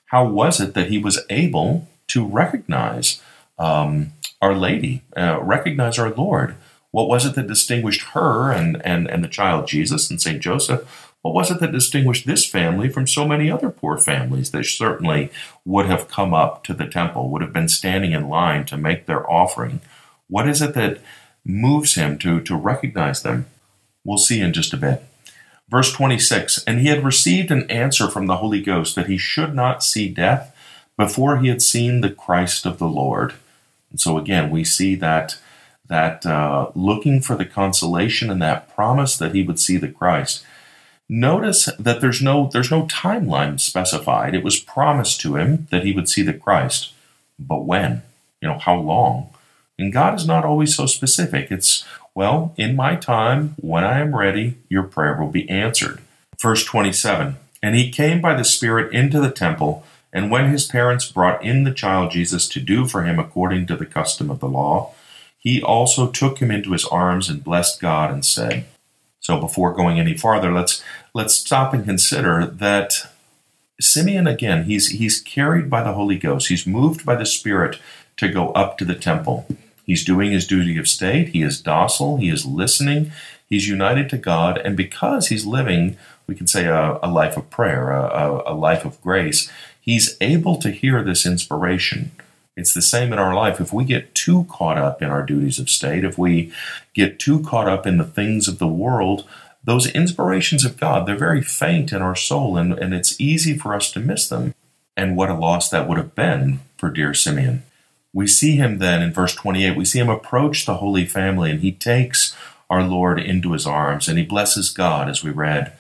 How 0.08 0.26
was 0.26 0.60
it 0.60 0.74
that 0.74 0.90
he 0.90 0.98
was 0.98 1.24
able 1.30 1.88
to 2.08 2.26
recognize 2.26 3.22
um, 3.60 4.14
our 4.42 4.56
Lady, 4.56 5.04
uh, 5.16 5.40
recognize 5.42 6.00
our 6.00 6.10
Lord. 6.10 6.56
What 6.92 7.08
was 7.08 7.26
it 7.26 7.36
that 7.36 7.48
distinguished 7.48 8.02
her 8.14 8.52
and, 8.52 8.82
and, 8.86 9.08
and 9.08 9.24
the 9.24 9.28
child 9.28 9.68
Jesus 9.68 10.10
and 10.10 10.22
St. 10.22 10.42
Joseph? 10.42 11.14
What 11.22 11.34
was 11.34 11.52
it 11.52 11.60
that 11.60 11.74
distinguished 11.74 12.26
this 12.26 12.46
family 12.46 12.88
from 12.88 13.06
so 13.06 13.28
many 13.28 13.52
other 13.52 13.70
poor 13.70 13.98
families 13.98 14.52
that 14.52 14.66
certainly 14.66 15.30
would 15.66 15.86
have 15.86 16.08
come 16.08 16.34
up 16.34 16.64
to 16.64 16.74
the 16.74 16.88
temple, 16.88 17.30
would 17.30 17.42
have 17.42 17.54
been 17.54 17.68
standing 17.68 18.14
in 18.14 18.30
line 18.30 18.66
to 18.66 18.78
make 18.78 19.06
their 19.06 19.30
offering? 19.30 19.82
What 20.28 20.48
is 20.48 20.62
it 20.62 20.74
that 20.76 21.00
moves 21.46 21.96
him 21.96 22.18
to, 22.20 22.40
to 22.42 22.56
recognize 22.56 23.22
them? 23.22 23.48
We'll 24.06 24.18
see 24.18 24.40
in 24.40 24.54
just 24.54 24.74
a 24.74 24.78
bit. 24.78 25.04
Verse 25.70 25.92
26 25.94 26.64
And 26.64 26.80
he 26.80 26.88
had 26.88 27.04
received 27.04 27.52
an 27.52 27.70
answer 27.70 28.10
from 28.10 28.28
the 28.28 28.38
Holy 28.38 28.62
Ghost 28.62 28.96
that 28.96 29.08
he 29.08 29.18
should 29.18 29.54
not 29.54 29.84
see 29.84 30.10
death 30.10 30.56
before 30.98 31.38
he 31.38 31.48
had 31.48 31.62
seen 31.62 32.02
the 32.02 32.10
Christ 32.10 32.66
of 32.66 32.80
the 32.80 32.88
Lord. 32.88 33.34
And 33.92 34.00
so 34.00 34.18
again, 34.18 34.50
we 34.50 34.64
see 34.64 34.96
that 34.96 35.38
that 35.88 36.26
uh, 36.26 36.70
looking 36.76 37.20
for 37.20 37.36
the 37.36 37.46
consolation 37.46 38.30
and 38.30 38.42
that 38.42 38.74
promise 38.76 39.18
that 39.18 39.34
he 39.34 39.42
would 39.44 39.60
see 39.60 39.78
the 39.78 39.88
Christ. 39.88 40.46
Notice 41.08 41.66
that 41.80 42.02
there's 42.02 42.22
no 42.22 42.50
there's 42.54 42.70
no 42.70 42.86
timeline 42.86 43.60
specified. 43.60 44.36
It 44.36 44.44
was 44.44 44.60
promised 44.60 45.20
to 45.22 45.36
him 45.36 45.68
that 45.72 45.84
he 45.84 45.92
would 45.92 46.08
see 46.08 46.22
the 46.22 46.34
Christ, 46.34 46.94
but 47.40 47.66
when? 47.66 48.04
You 48.42 48.50
know, 48.50 48.60
how 48.60 48.76
long? 48.76 49.30
And 49.80 49.94
God 49.94 50.14
is 50.16 50.28
not 50.28 50.46
always 50.46 50.76
so 50.76 50.86
specific. 50.86 51.50
It's 51.52 51.84
well, 52.16 52.54
in 52.58 52.76
my 52.76 52.96
time, 52.96 53.56
when 53.60 53.84
I 53.84 54.00
am 54.00 54.16
ready, 54.16 54.58
your 54.70 54.84
prayer 54.84 55.20
will 55.20 55.30
be 55.30 55.50
answered. 55.50 56.02
Verse 56.42 56.64
27 56.66 57.38
And 57.62 57.76
he 57.76 57.92
came 57.92 58.22
by 58.22 58.34
the 58.34 58.44
Spirit 58.44 58.94
into 58.94 59.20
the 59.20 59.32
temple 59.32 59.86
and 60.12 60.32
when 60.32 60.52
his 60.52 60.66
parents 60.66 61.12
brought 61.12 61.44
in 61.44 61.64
the 61.64 61.74
child 61.74 62.12
Jesus 62.12 62.48
to 62.50 62.60
do 62.60 62.88
for 62.88 63.04
him 63.04 63.20
according 63.20 63.68
to 63.68 63.76
the 63.76 63.86
custom 63.86 64.32
of 64.32 64.40
the 64.40 64.48
law, 64.48 64.94
he 65.38 65.62
also 65.62 66.10
took 66.10 66.40
him 66.40 66.52
into 66.52 66.72
his 66.72 66.86
arms 66.86 67.30
and 67.30 67.44
blessed 67.44 67.80
God 67.80 68.12
and 68.12 68.26
said, 68.26 68.66
so 69.20 69.40
before 69.40 69.74
going 69.74 70.00
any 70.00 70.18
farther, 70.18 70.52
let's 70.52 70.84
let's 71.14 71.36
stop 71.36 71.74
and 71.74 71.86
consider 71.86 72.46
that 72.46 73.12
Simeon 73.80 74.28
again, 74.28 74.64
he's 74.64 74.90
he's 74.90 75.22
carried 75.22 75.70
by 75.70 75.84
the 75.84 75.94
Holy 75.94 76.18
Ghost. 76.18 76.48
He's 76.48 76.66
moved 76.66 77.06
by 77.06 77.16
the 77.16 77.26
Spirit 77.26 77.80
to 78.18 78.30
go 78.30 78.52
up 78.54 78.78
to 78.78 78.86
the 78.86 78.96
temple. 78.96 79.46
He's 79.90 80.06
doing 80.06 80.32
his 80.32 80.46
duty 80.46 80.78
of 80.78 80.88
state. 80.88 81.30
He 81.30 81.42
is 81.42 81.60
docile. 81.60 82.18
He 82.18 82.30
is 82.30 82.46
listening. 82.46 83.12
He's 83.48 83.68
united 83.68 84.08
to 84.12 84.18
God, 84.20 84.60
and 84.60 84.78
because 84.78 85.30
he's 85.30 85.48
living, 85.48 85.98
we 86.28 86.36
can 86.36 86.46
say 86.46 86.66
a, 86.66 87.00
a 87.02 87.10
life 87.10 87.36
of 87.36 87.50
prayer, 87.50 87.90
a, 87.90 88.44
a, 88.46 88.54
life 88.54 88.86
of 88.86 89.02
grace 89.02 89.52
he's 89.82 90.16
able 90.22 90.58
to 90.58 90.70
hear 90.70 91.04
this 91.04 91.26
inspiration. 91.26 92.12
It's 92.56 92.76
the 92.76 92.82
same 92.84 93.12
in 93.12 93.18
our 93.18 93.34
life. 93.34 93.60
If 93.60 93.74
we 93.74 93.84
get 93.84 94.14
too 94.14 94.46
caught 94.48 94.78
up 94.78 95.02
in 95.02 95.10
our 95.10 95.26
duties 95.26 95.58
of 95.58 95.68
state, 95.68 96.04
if 96.04 96.16
we 96.16 96.54
get 96.94 97.18
too 97.18 97.42
caught 97.42 97.68
up 97.68 97.88
in 97.88 97.98
the 97.98 98.04
things 98.04 98.48
of 98.48 98.60
the 98.60 98.68
world, 98.68 99.28
those 99.64 99.90
inspirations 99.90 100.64
of 100.64 100.80
God, 100.80 101.08
they're 101.08 101.18
very 101.18 101.42
faint 101.42 101.92
in 101.92 102.04
our 102.04 102.16
soul, 102.16 102.56
and, 102.56 102.74
and 102.74 102.94
it's 102.94 103.20
easy 103.20 103.58
for 103.58 103.74
us 103.74 103.92
to 103.94 104.00
miss 104.00 104.30
them. 104.30 104.54
And 104.96 105.18
what 105.18 105.32
a 105.32 105.34
loss 105.34 105.70
that 105.70 105.88
would 105.88 105.98
have 105.98 106.14
been 106.14 106.60
for 106.78 106.92
dear 106.92 107.16
Simeon. 107.16 107.64
We 108.14 108.28
see 108.28 108.56
him 108.56 108.80
then 108.80 109.02
in 109.02 109.14
verse 109.14 109.36
28, 109.36 109.78
we 109.78 109.86
see 109.86 110.00
him 110.00 110.10
approach 110.10 110.66
the 110.66 110.78
Holy 110.78 111.06
Family 111.06 111.52
and 111.52 111.62
he 111.62 111.72
takes 111.72 112.36
our 112.70 112.84
Lord 112.84 113.20
into 113.20 113.52
his 113.52 113.68
arms 113.68 114.08
and 114.08 114.18
he 114.18 114.26
blesses 114.26 114.72
God 114.72 115.10
as 115.10 115.24
we 115.24 115.32
read. 115.32 115.74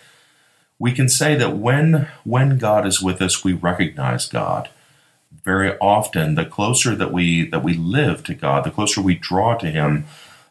We 0.78 0.92
can 0.94 1.10
say 1.10 1.36
that 1.36 1.58
when, 1.58 2.08
when 2.24 2.58
God 2.58 2.86
is 2.86 3.02
with 3.02 3.22
us, 3.22 3.44
we 3.44 3.54
recognize 3.54 4.28
God. 4.28 4.70
Very 5.44 5.78
often, 5.80 6.36
the 6.36 6.46
closer 6.46 6.96
that 6.96 7.12
we, 7.12 7.50
that 7.50 7.64
we 7.64 7.74
live 7.74 8.24
to 8.26 8.34
God, 8.34 8.64
the 8.64 8.72
closer 8.72 9.02
we 9.02 9.16
draw 9.16 9.58
to 9.58 9.68
him, 9.68 10.06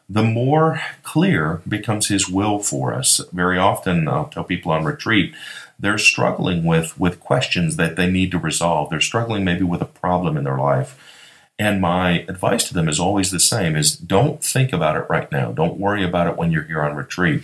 the 0.07 0.23
more 0.23 0.81
clear 1.03 1.61
becomes 1.67 2.07
his 2.07 2.27
will 2.27 2.59
for 2.59 2.93
us. 2.93 3.21
Very 3.31 3.57
often, 3.57 4.07
I'll 4.07 4.27
tell 4.27 4.43
people 4.43 4.71
on 4.71 4.83
retreat, 4.83 5.33
they're 5.79 5.97
struggling 5.97 6.63
with, 6.63 6.99
with 6.99 7.19
questions 7.19 7.75
that 7.77 7.95
they 7.95 8.09
need 8.09 8.31
to 8.31 8.39
resolve. 8.39 8.89
They're 8.89 9.01
struggling 9.01 9.43
maybe 9.43 9.63
with 9.63 9.81
a 9.81 9.85
problem 9.85 10.35
in 10.35 10.43
their 10.43 10.57
life. 10.57 10.97
And 11.59 11.81
my 11.81 12.25
advice 12.29 12.63
to 12.69 12.73
them 12.73 12.87
is 12.87 13.01
always 13.01 13.31
the 13.31 13.39
same 13.39 13.75
is 13.75 13.95
don't 13.95 14.41
think 14.41 14.71
about 14.71 14.95
it 14.95 15.05
right 15.09 15.29
now. 15.29 15.51
Don't 15.51 15.77
worry 15.77 16.05
about 16.05 16.27
it 16.27 16.37
when 16.37 16.51
you're 16.51 16.63
here 16.63 16.81
on 16.81 16.95
retreat, 16.95 17.43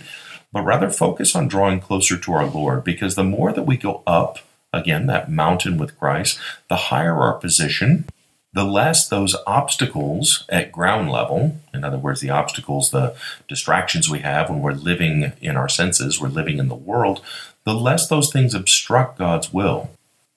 but 0.50 0.62
rather 0.62 0.88
focus 0.88 1.36
on 1.36 1.48
drawing 1.48 1.80
closer 1.80 2.16
to 2.16 2.32
our 2.32 2.46
Lord 2.46 2.82
because 2.82 3.14
the 3.14 3.22
more 3.22 3.52
that 3.52 3.66
we 3.66 3.76
go 3.76 4.02
up, 4.06 4.38
again, 4.72 5.06
that 5.06 5.30
mountain 5.30 5.76
with 5.76 5.98
Christ, 5.98 6.38
the 6.68 6.76
higher 6.76 7.14
our 7.14 7.34
position, 7.34 8.06
the 8.54 8.64
less 8.64 9.06
those 9.06 9.36
obstacles 9.46 10.46
at 10.48 10.72
ground 10.72 11.12
level, 11.12 11.58
in 11.74 11.84
other 11.84 11.98
words, 11.98 12.22
the 12.22 12.30
obstacles, 12.30 12.90
the 12.90 13.14
distractions 13.48 14.08
we 14.08 14.20
have 14.20 14.48
when 14.48 14.62
we're 14.62 14.72
living 14.72 15.32
in 15.42 15.58
our 15.58 15.68
senses, 15.68 16.18
we're 16.18 16.28
living 16.28 16.58
in 16.58 16.68
the 16.68 16.74
world, 16.74 17.20
the 17.64 17.74
less 17.74 18.08
those 18.08 18.32
things 18.32 18.54
obstruct 18.54 19.18
God's 19.18 19.52
will 19.52 19.90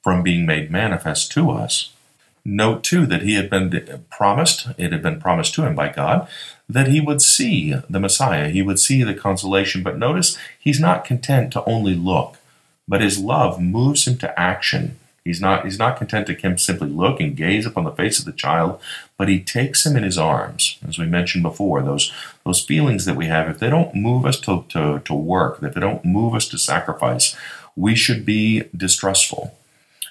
from 0.04 0.22
being 0.22 0.46
made 0.46 0.70
manifest 0.70 1.32
to 1.32 1.50
us. 1.50 1.94
Note 2.46 2.84
too 2.84 3.06
that 3.06 3.22
he 3.22 3.36
had 3.36 3.50
been 3.50 4.06
promised, 4.10 4.68
it 4.78 4.92
had 4.92 5.02
been 5.02 5.20
promised 5.20 5.54
to 5.56 5.66
him 5.66 5.76
by 5.76 5.90
God, 5.90 6.28
that 6.68 6.88
he 6.88 7.02
would 7.02 7.22
see 7.22 7.76
the 7.90 8.00
Messiah, 8.00 8.50
he 8.50 8.62
would 8.62 8.80
see 8.80 9.04
the 9.04 9.14
consolation. 9.14 9.84
But 9.84 9.98
notice 9.98 10.38
he's 10.58 10.80
not 10.80 11.06
content 11.06 11.52
to 11.54 11.64
only 11.66 11.96
look, 11.96 12.38
but 12.88 13.02
his 13.02 13.20
love 13.20 13.62
moves 13.62 14.08
him 14.08 14.18
to 14.20 14.40
action. 14.40 15.00
He's 15.26 15.42
not, 15.42 15.66
he's 15.66 15.78
not 15.78 15.98
content 15.98 16.28
to 16.28 16.58
simply 16.58 16.90
look 16.90 17.20
and 17.20 17.36
gaze 17.36 17.66
upon 17.66 17.84
the 17.84 17.92
face 17.92 18.20
of 18.20 18.26
the 18.26 18.32
child, 18.32 18.82
but 19.18 19.28
he 19.28 19.40
takes 19.40 19.86
him 19.86 19.96
in 19.96 20.04
his 20.04 20.18
arms. 20.18 20.80
As 20.88 20.98
we 20.98 21.06
mentioned 21.06 21.44
before, 21.44 21.84
those, 21.84 22.12
those 22.46 22.64
feelings 22.64 23.06
that 23.06 23.18
we 23.18 23.28
have, 23.28 23.50
if 23.50 23.60
they 23.60 23.70
don't 23.70 23.94
move 23.94 24.26
us 24.26 24.40
to, 24.42 24.66
to, 24.70 25.00
to 25.00 25.14
work, 25.14 25.62
if 25.62 25.74
they 25.74 25.82
don't 25.82 26.06
move 26.06 26.34
us 26.34 26.48
to 26.48 26.58
sacrifice, 26.58 27.36
we 27.76 27.96
should 27.96 28.26
be 28.26 28.64
distrustful 28.76 29.59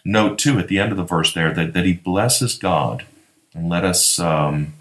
note 0.08 0.38
too 0.38 0.58
at 0.58 0.68
the 0.68 0.78
end 0.78 0.90
of 0.90 0.96
the 0.96 1.04
verse 1.04 1.34
there 1.34 1.52
that, 1.52 1.74
that 1.74 1.84
he 1.84 1.92
blesses 1.92 2.56
God. 2.56 3.04
And 3.54 3.68
let 3.68 3.84
us 3.84 4.18
um, 4.18 4.74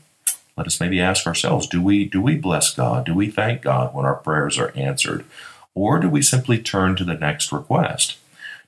let 0.55 0.67
us 0.67 0.79
maybe 0.79 0.99
ask 0.99 1.27
ourselves: 1.27 1.67
Do 1.67 1.81
we 1.81 2.05
do 2.05 2.21
we 2.21 2.35
bless 2.35 2.73
God? 2.73 3.05
Do 3.05 3.13
we 3.13 3.27
thank 3.27 3.61
God 3.61 3.93
when 3.93 4.05
our 4.05 4.15
prayers 4.15 4.57
are 4.57 4.71
answered, 4.75 5.25
or 5.73 5.99
do 5.99 6.09
we 6.09 6.21
simply 6.21 6.59
turn 6.59 6.95
to 6.95 7.03
the 7.03 7.13
next 7.13 7.51
request? 7.51 8.17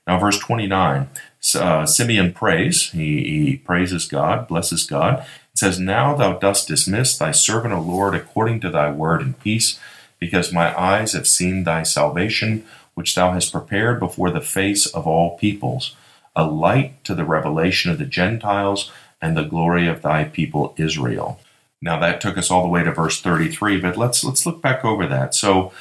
Now, 0.08 0.20
verse 0.20 0.40
twenty 0.40 0.68
nine, 0.68 1.10
uh, 1.56 1.86
Simeon 1.86 2.34
prays. 2.34 2.92
He, 2.92 3.24
he 3.24 3.58
praises 3.58 4.08
God, 4.08 4.48
blesses 4.48 4.86
God. 4.86 5.20
It 5.20 5.60
says, 5.60 5.80
"Now 5.80 6.16
thou 6.16 6.34
dost 6.34 6.68
dismiss 6.68 7.18
thy 7.18 7.32
servant, 7.32 7.74
O 7.74 7.82
Lord, 7.82 8.16
according 8.16 8.62
to 8.62 8.70
thy 8.70 8.90
word 8.90 9.22
in 9.22 9.34
peace, 9.36 9.80
because 10.18 10.54
my 10.54 10.78
eyes 10.80 11.14
have 11.14 11.28
seen 11.28 11.64
thy 11.64 11.84
salvation, 11.84 12.66
which 12.96 13.14
thou 13.14 13.34
hast 13.34 13.52
prepared 13.52 14.00
before 14.00 14.32
the 14.32 14.42
face 14.42 14.88
of 14.88 15.06
all 15.06 15.38
peoples." 15.38 15.96
A 16.36 16.46
light 16.46 17.04
to 17.06 17.16
the 17.16 17.26
revelation 17.26 17.92
of 17.92 17.98
the 17.98 18.06
Gentiles 18.06 18.92
and 19.22 19.36
the 19.36 19.44
glory 19.44 19.88
of 19.88 20.02
thy 20.02 20.24
people 20.24 20.74
Israel. 20.78 21.40
Now 21.82 22.00
that 22.00 22.22
took 22.22 22.38
us 22.38 22.52
all 22.52 22.64
the 22.64 22.70
way 22.70 22.84
to 22.84 22.92
verse 22.92 23.22
33, 23.22 23.80
but 23.80 23.98
let's 23.98 24.24
let's 24.24 24.46
look 24.46 24.62
back 24.62 24.84
over 24.84 25.08
that. 25.08 25.34
So 25.34 25.72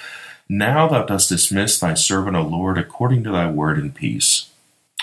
now 0.49 0.89
thou 0.89 1.05
dost 1.05 1.29
dismiss 1.29 1.79
thy 1.79 1.95
servant, 1.95 2.37
O 2.37 2.43
Lord, 2.43 2.79
according 2.79 3.25
to 3.25 3.31
thy 3.31 3.51
word 3.51 3.79
in 3.79 3.93
peace. 3.93 4.51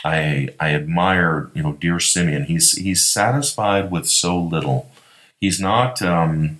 I 0.03 0.49
I 0.59 0.73
admire, 0.73 1.49
you 1.53 1.63
know, 1.63 1.73
dear 1.73 1.99
Simeon. 1.99 2.45
He's 2.45 2.73
he's 2.73 3.03
satisfied 3.03 3.91
with 3.91 4.07
so 4.07 4.39
little. 4.39 4.89
He's 5.41 5.59
not, 5.59 6.01
um, 6.01 6.59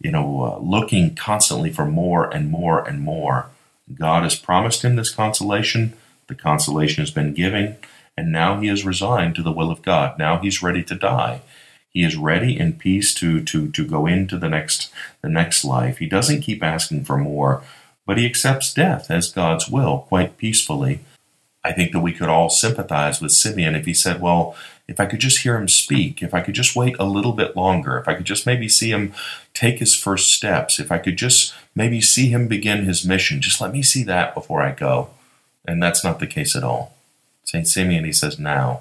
you 0.00 0.10
know, 0.10 0.42
uh, 0.42 0.58
looking 0.58 1.14
constantly 1.14 1.70
for 1.70 1.84
more 1.84 2.28
and 2.34 2.50
more 2.50 2.86
and 2.86 3.00
more. 3.00 3.50
God 3.92 4.22
has 4.22 4.34
promised 4.34 4.82
him 4.82 4.96
this 4.96 5.10
consolation. 5.10 5.92
The 6.26 6.34
consolation 6.34 7.02
has 7.02 7.10
been 7.10 7.34
given 7.34 7.76
and 8.16 8.30
now 8.30 8.60
he 8.60 8.68
is 8.68 8.84
resigned 8.84 9.34
to 9.36 9.42
the 9.42 9.52
will 9.52 9.70
of 9.70 9.82
God. 9.82 10.18
Now 10.18 10.38
he's 10.38 10.62
ready 10.62 10.82
to 10.84 10.94
die. 10.94 11.40
He 11.88 12.04
is 12.04 12.16
ready 12.16 12.58
in 12.58 12.74
peace 12.74 13.14
to 13.14 13.42
to 13.44 13.70
to 13.70 13.86
go 13.86 14.06
into 14.06 14.38
the 14.38 14.48
next 14.48 14.90
the 15.22 15.28
next 15.28 15.64
life. 15.64 15.98
He 15.98 16.06
doesn't 16.06 16.42
keep 16.42 16.62
asking 16.62 17.04
for 17.04 17.16
more, 17.16 17.62
but 18.06 18.18
he 18.18 18.26
accepts 18.26 18.74
death 18.74 19.10
as 19.10 19.30
God's 19.30 19.68
will 19.68 20.06
quite 20.08 20.36
peacefully. 20.36 21.00
I 21.64 21.72
think 21.72 21.92
that 21.92 22.00
we 22.00 22.12
could 22.12 22.28
all 22.28 22.50
sympathize 22.50 23.20
with 23.20 23.32
Simeon 23.32 23.74
if 23.74 23.86
he 23.86 23.94
said, 23.94 24.20
"Well, 24.20 24.54
if 24.86 25.00
I 25.00 25.06
could 25.06 25.20
just 25.20 25.40
hear 25.40 25.56
him 25.56 25.68
speak, 25.68 26.22
if 26.22 26.34
I 26.34 26.40
could 26.40 26.54
just 26.54 26.76
wait 26.76 26.96
a 26.98 27.04
little 27.04 27.32
bit 27.32 27.56
longer, 27.56 27.96
if 27.96 28.06
I 28.06 28.14
could 28.14 28.26
just 28.26 28.44
maybe 28.44 28.68
see 28.68 28.90
him 28.90 29.14
take 29.54 29.78
his 29.78 29.94
first 29.94 30.34
steps, 30.34 30.78
if 30.78 30.92
I 30.92 30.98
could 30.98 31.16
just 31.16 31.54
maybe 31.74 32.00
see 32.00 32.28
him 32.28 32.48
begin 32.48 32.84
his 32.84 33.04
mission, 33.06 33.40
just 33.40 33.60
let 33.60 33.72
me 33.72 33.82
see 33.82 34.02
that 34.02 34.34
before 34.34 34.62
I 34.62 34.72
go." 34.72 35.10
And 35.64 35.82
that's 35.82 36.04
not 36.04 36.18
the 36.18 36.26
case 36.26 36.54
at 36.54 36.64
all. 36.64 36.93
St. 37.44 37.66
Simeon, 37.66 38.04
he 38.04 38.12
says, 38.12 38.38
Now, 38.38 38.80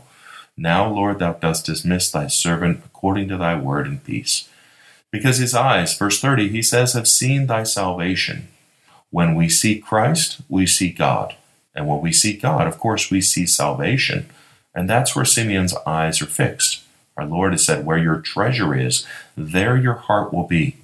now, 0.56 0.88
Lord, 0.88 1.20
thou 1.20 1.34
dost 1.34 1.66
dismiss 1.66 2.12
thy 2.12 2.28
servant 2.28 2.82
according 2.86 3.28
to 3.30 3.38
thy 3.38 3.56
word 3.56 3.88
in 3.88 4.00
peace. 4.00 4.48
Because 5.12 5.38
his 5.38 5.54
eyes, 5.54 5.98
verse 5.98 6.20
30, 6.20 6.50
he 6.50 6.62
says, 6.62 6.94
have 6.94 7.08
seen 7.08 7.48
thy 7.48 7.64
salvation. 7.64 8.48
When 9.10 9.36
we 9.36 9.50
see 9.50 9.80
Christ, 9.80 10.42
we 10.50 10.66
see 10.66 10.90
God. 10.90 11.36
And 11.76 11.88
when 11.88 12.02
we 12.02 12.12
see 12.12 12.36
God, 12.36 12.68
of 12.68 12.80
course, 12.80 13.10
we 13.10 13.22
see 13.22 13.46
salvation. 13.46 14.30
And 14.76 14.90
that's 14.90 15.16
where 15.16 15.26
Simeon's 15.26 15.76
eyes 15.86 16.22
are 16.22 16.28
fixed. 16.28 16.84
Our 17.16 17.26
Lord 17.26 17.54
has 17.54 17.64
said, 17.64 17.86
Where 17.86 17.98
your 17.98 18.22
treasure 18.22 18.76
is, 18.76 19.06
there 19.38 19.78
your 19.78 19.94
heart 19.94 20.34
will 20.34 20.48
be. 20.48 20.78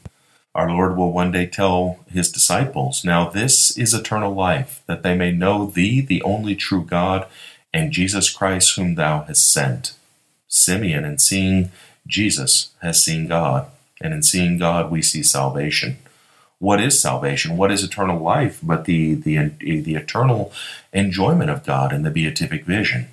Our 0.53 0.69
Lord 0.69 0.95
will 0.95 1.12
one 1.12 1.31
day 1.31 1.45
tell 1.48 2.00
his 2.12 2.31
disciples, 2.31 3.03
Now 3.03 3.29
this 3.29 3.75
is 3.77 3.93
eternal 3.93 4.33
life, 4.33 4.83
that 4.86 5.01
they 5.01 5.15
may 5.15 5.31
know 5.31 5.65
thee, 5.67 6.01
the 6.01 6.21
only 6.21 6.55
true 6.55 6.83
God, 6.83 7.27
and 7.73 7.91
Jesus 7.91 8.29
Christ, 8.29 8.75
whom 8.75 8.95
thou 8.95 9.23
hast 9.23 9.51
sent. 9.51 9.93
Simeon, 10.47 11.05
in 11.05 11.17
seeing 11.19 11.71
Jesus, 12.07 12.71
has 12.81 13.03
seen 13.03 13.27
God, 13.27 13.67
and 14.01 14.13
in 14.13 14.23
seeing 14.23 14.57
God, 14.57 14.89
we 14.89 15.01
see 15.01 15.23
salvation. 15.23 15.97
What 16.57 16.81
is 16.81 17.01
salvation? 17.01 17.55
What 17.55 17.71
is 17.71 17.83
eternal 17.83 18.19
life 18.19 18.59
but 18.61 18.85
the, 18.85 19.13
the, 19.13 19.51
the 19.59 19.95
eternal 19.95 20.51
enjoyment 20.91 21.49
of 21.49 21.65
God 21.65 21.93
in 21.93 22.03
the 22.03 22.11
beatific 22.11 22.65
vision? 22.65 23.07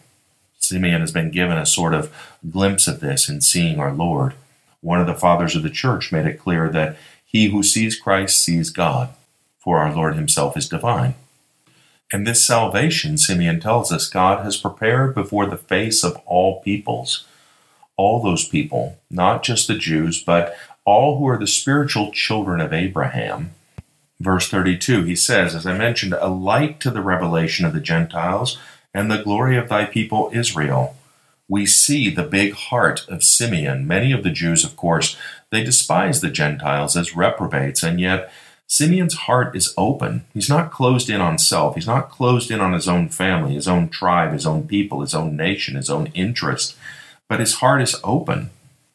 Simeon 0.59 1.01
has 1.01 1.13
been 1.13 1.31
given 1.31 1.57
a 1.57 1.67
sort 1.67 1.95
of 1.95 2.13
glimpse 2.51 2.89
of 2.89 3.01
this 3.01 3.29
in 3.29 3.41
seeing 3.41 3.79
our 3.79 3.93
Lord. 3.93 4.35
One 4.81 5.01
of 5.01 5.07
the 5.07 5.15
fathers 5.15 5.55
of 5.55 5.63
the 5.63 5.71
church 5.71 6.11
made 6.11 6.27
it 6.27 6.41
clear 6.41 6.69
that 6.71 6.97
he 7.25 7.51
who 7.51 7.63
sees 7.63 7.99
Christ 7.99 8.43
sees 8.43 8.71
God, 8.71 9.11
for 9.59 9.79
our 9.79 9.95
Lord 9.95 10.17
himself 10.17 10.57
is 10.57 10.69
divine. 10.69 11.15
And 12.13 12.27
this 12.27 12.45
salvation, 12.45 13.19
Simeon 13.19 13.61
tells 13.61 13.91
us, 13.91 14.09
God 14.09 14.45
has 14.45 14.57
prepared 14.57 15.15
before 15.15 15.47
the 15.47 15.57
face 15.57 16.05
of 16.05 16.21
all 16.25 16.61
peoples. 16.63 17.27
All 17.97 18.23
those 18.23 18.47
people, 18.47 18.99
not 19.11 19.43
just 19.43 19.67
the 19.67 19.77
Jews, 19.77 20.23
but 20.23 20.57
all 20.85 21.19
who 21.19 21.27
are 21.27 21.39
the 21.39 21.47
spiritual 21.47 22.13
children 22.13 22.61
of 22.61 22.73
Abraham. 22.73 23.53
Verse 24.21 24.49
32, 24.49 25.03
he 25.03 25.17
says, 25.17 25.55
as 25.55 25.67
I 25.67 25.77
mentioned, 25.77 26.15
a 26.15 26.29
light 26.29 26.79
to 26.81 26.91
the 26.91 27.03
revelation 27.03 27.67
of 27.67 27.73
the 27.73 27.81
Gentiles 27.81 28.59
and 28.95 29.11
the 29.11 29.23
glory 29.23 29.59
of 29.59 29.69
thy 29.69 29.85
people 29.85 30.31
Israel. 30.33 30.97
We 31.49 31.67
see 31.67 32.09
the 32.09 32.23
big 32.23 32.55
heart 32.55 33.07
of 33.09 33.23
Simeon. 33.23 33.87
Many 33.87 34.13
of 34.13 34.23
the 34.23 34.31
Jews, 34.31 34.65
of 34.65 34.77
course, 34.77 35.17
they 35.51 35.63
despise 35.63 36.21
the 36.21 36.31
Gentiles 36.31 36.97
as 36.97 37.17
reprobates, 37.17 37.83
and 37.83 38.01
yet 38.01 38.33
Simeon's 38.69 39.15
heart 39.15 39.55
is 39.57 39.73
open. 39.79 40.25
He's 40.35 40.49
not 40.49 40.73
closed 40.73 41.09
in 41.09 41.21
on 41.21 41.39
self. 41.39 41.77
He's 41.77 41.87
not 41.87 42.11
closed 42.11 42.51
in 42.51 42.61
on 42.61 42.73
his 42.73 42.89
own 42.89 43.09
family, 43.09 43.55
his 43.55 43.69
own 43.69 43.89
tribe, 43.89 44.33
his 44.33 44.47
own 44.47 44.67
people, 44.67 45.03
his 45.03 45.15
own 45.15 45.37
nation, 45.37 45.77
his 45.77 45.89
own 45.89 46.09
interest. 46.15 46.77
But 47.29 47.41
his 47.41 47.55
heart 47.55 47.81
is 47.81 48.01
open. 48.03 48.51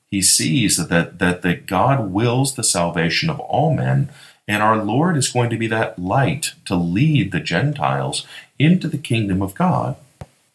He 0.09 0.21
sees 0.21 0.75
that, 0.75 1.19
that, 1.19 1.41
that 1.41 1.67
God 1.67 2.11
wills 2.11 2.55
the 2.55 2.65
salvation 2.65 3.29
of 3.29 3.39
all 3.39 3.73
men, 3.73 4.09
and 4.45 4.61
our 4.61 4.83
Lord 4.83 5.15
is 5.15 5.29
going 5.29 5.49
to 5.51 5.57
be 5.57 5.67
that 5.67 5.97
light 5.97 6.51
to 6.65 6.75
lead 6.75 7.31
the 7.31 7.39
Gentiles 7.39 8.27
into 8.59 8.89
the 8.89 8.97
kingdom 8.97 9.41
of 9.41 9.55
God. 9.55 9.95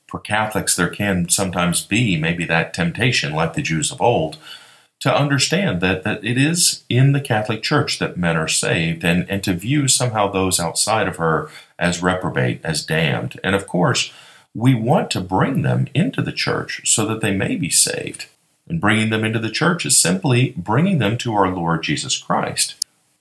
For 0.08 0.20
Catholics, 0.20 0.76
there 0.76 0.90
can 0.90 1.30
sometimes 1.30 1.84
be 1.84 2.18
maybe 2.18 2.44
that 2.44 2.74
temptation, 2.74 3.32
like 3.32 3.54
the 3.54 3.62
Jews 3.62 3.90
of 3.90 4.02
old, 4.02 4.36
to 5.00 5.14
understand 5.14 5.80
that, 5.80 6.04
that 6.04 6.24
it 6.24 6.38
is 6.38 6.84
in 6.88 7.12
the 7.12 7.20
Catholic 7.20 7.62
Church 7.62 7.98
that 7.98 8.16
men 8.16 8.36
are 8.36 8.48
saved 8.48 9.04
and, 9.04 9.28
and 9.30 9.44
to 9.44 9.52
view 9.52 9.88
somehow 9.88 10.30
those 10.30 10.58
outside 10.58 11.06
of 11.06 11.16
her 11.16 11.50
as 11.78 12.02
reprobate, 12.02 12.60
as 12.64 12.84
damned. 12.84 13.38
And 13.44 13.54
of 13.54 13.66
course, 13.66 14.12
we 14.54 14.74
want 14.74 15.10
to 15.10 15.20
bring 15.20 15.62
them 15.62 15.86
into 15.94 16.22
the 16.22 16.32
church 16.32 16.80
so 16.84 17.04
that 17.06 17.20
they 17.20 17.34
may 17.34 17.56
be 17.56 17.68
saved. 17.68 18.26
And 18.68 18.80
bringing 18.80 19.10
them 19.10 19.24
into 19.24 19.38
the 19.38 19.50
church 19.50 19.84
is 19.84 20.00
simply 20.00 20.54
bringing 20.56 20.98
them 20.98 21.18
to 21.18 21.34
our 21.34 21.50
Lord 21.50 21.82
Jesus 21.82 22.16
Christ. 22.18 22.74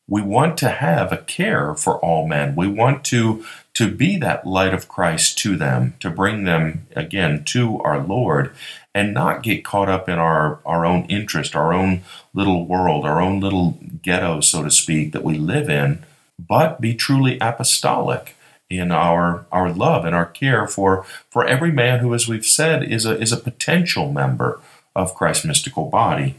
We 0.08 0.22
want 0.22 0.58
to 0.60 0.70
have 0.70 1.12
a 1.12 1.18
care 1.18 1.76
for 1.76 1.98
all 1.98 2.28
men. 2.28 2.56
We 2.56 2.68
want 2.68 3.04
to, 3.06 3.46
to 3.74 3.92
be 3.92 4.18
that 4.18 4.46
light 4.46 4.74
of 4.74 4.88
Christ 4.88 5.38
to 5.40 5.58
them, 5.58 5.96
to 6.00 6.10
bring 6.10 6.46
them 6.46 6.88
again 6.96 7.44
to 7.46 7.80
our 7.82 8.00
Lord, 8.00 8.56
and 8.96 9.14
not 9.14 9.44
get 9.44 9.66
caught 9.66 9.90
up 9.90 10.08
in 10.08 10.18
our, 10.18 10.60
our 10.66 10.86
own 10.86 11.04
interest, 11.06 11.54
our 11.54 11.74
own 11.74 12.02
little 12.34 12.66
world, 12.66 13.06
our 13.06 13.22
own 13.22 13.42
little 13.42 13.78
ghetto, 14.02 14.40
so 14.40 14.64
to 14.64 14.72
speak, 14.72 15.12
that 15.12 15.24
we 15.24 15.38
live 15.38 15.70
in, 15.70 16.02
but 16.40 16.80
be 16.80 16.96
truly 16.96 17.38
apostolic 17.40 18.36
in 18.68 18.92
our 18.92 19.46
our 19.52 19.72
love 19.72 20.06
and 20.06 20.16
our 20.16 20.26
care 20.26 20.66
for 20.66 21.06
for 21.30 21.46
every 21.46 21.72
man 21.72 22.00
who, 22.00 22.16
as 22.16 22.28
we've 22.28 22.46
said, 22.46 22.82
is 22.82 23.06
a 23.06 23.20
is 23.20 23.32
a 23.32 23.38
potential 23.38 24.12
member 24.12 24.60
of 24.96 25.14
Christ's 25.14 25.46
mystical 25.46 25.90
body. 25.90 26.36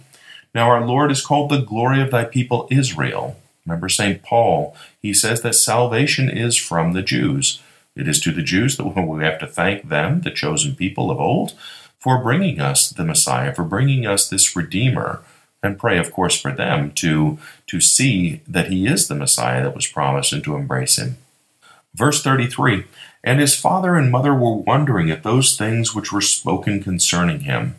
Now 0.54 0.70
our 0.70 0.84
Lord 0.84 1.12
is 1.12 1.24
called 1.24 1.50
the 1.50 1.60
glory 1.60 2.00
of 2.00 2.10
thy 2.10 2.24
people 2.24 2.66
Israel. 2.70 3.36
Remember 3.64 3.88
St. 3.88 4.22
Paul, 4.22 4.74
he 5.00 5.12
says 5.12 5.42
that 5.42 5.54
salvation 5.54 6.30
is 6.30 6.56
from 6.56 6.94
the 6.94 7.02
Jews. 7.02 7.60
It 7.94 8.08
is 8.08 8.20
to 8.20 8.32
the 8.32 8.42
Jews 8.42 8.76
that 8.76 8.84
we 8.96 9.24
have 9.24 9.38
to 9.40 9.46
thank 9.46 9.88
them, 9.88 10.22
the 10.22 10.30
chosen 10.30 10.74
people 10.74 11.10
of 11.10 11.20
old, 11.20 11.54
for 12.06 12.22
bringing 12.22 12.60
us 12.60 12.88
the 12.88 13.04
Messiah, 13.04 13.52
for 13.52 13.64
bringing 13.64 14.06
us 14.06 14.28
this 14.28 14.54
Redeemer, 14.54 15.24
and 15.60 15.76
pray, 15.76 15.98
of 15.98 16.12
course, 16.12 16.40
for 16.40 16.52
them 16.52 16.92
to, 16.92 17.36
to 17.66 17.80
see 17.80 18.42
that 18.46 18.68
he 18.68 18.86
is 18.86 19.08
the 19.08 19.16
Messiah 19.16 19.64
that 19.64 19.74
was 19.74 19.88
promised 19.88 20.32
and 20.32 20.44
to 20.44 20.54
embrace 20.54 20.98
him. 20.98 21.16
Verse 21.96 22.22
33 22.22 22.84
And 23.24 23.40
his 23.40 23.56
father 23.56 23.96
and 23.96 24.12
mother 24.12 24.32
were 24.32 24.54
wondering 24.54 25.10
at 25.10 25.24
those 25.24 25.56
things 25.56 25.96
which 25.96 26.12
were 26.12 26.20
spoken 26.20 26.80
concerning 26.80 27.40
him. 27.40 27.74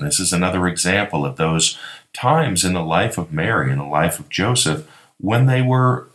This 0.00 0.18
is 0.18 0.32
another 0.32 0.66
example 0.66 1.24
of 1.24 1.36
those 1.36 1.78
times 2.12 2.64
in 2.64 2.72
the 2.72 2.82
life 2.82 3.16
of 3.16 3.32
Mary 3.32 3.70
and 3.70 3.80
the 3.80 3.84
life 3.84 4.18
of 4.18 4.28
Joseph 4.28 4.90
when 5.18 5.46
they 5.46 5.62
were 5.62 6.08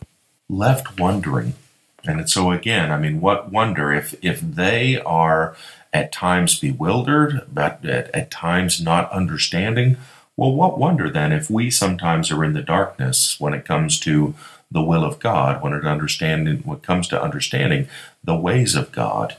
left 0.50 1.00
wondering. 1.00 1.54
And 2.04 2.28
so 2.28 2.50
again, 2.50 2.92
I 2.92 2.98
mean, 2.98 3.22
what 3.22 3.50
wonder 3.50 3.90
if 3.90 4.14
if 4.20 4.38
they 4.42 5.00
are 5.00 5.56
at 5.94 6.12
times 6.12 6.58
bewildered, 6.58 7.46
but 7.50 7.82
at, 7.86 8.14
at 8.14 8.30
times 8.30 8.82
not 8.82 9.10
understanding? 9.10 9.96
Well, 10.36 10.52
what 10.52 10.78
wonder 10.78 11.08
then 11.08 11.32
if 11.32 11.48
we 11.48 11.70
sometimes 11.70 12.30
are 12.30 12.44
in 12.44 12.52
the 12.52 12.62
darkness 12.62 13.40
when 13.40 13.54
it 13.54 13.64
comes 13.64 13.98
to 14.00 14.34
the 14.74 14.82
will 14.82 15.04
of 15.04 15.20
God, 15.20 15.62
when 15.62 15.72
it 15.72 15.84
understanding 15.84 16.58
when 16.64 16.78
it 16.78 16.82
comes 16.82 17.06
to 17.08 17.22
understanding 17.22 17.88
the 18.22 18.36
ways 18.36 18.74
of 18.74 18.92
God. 18.92 19.36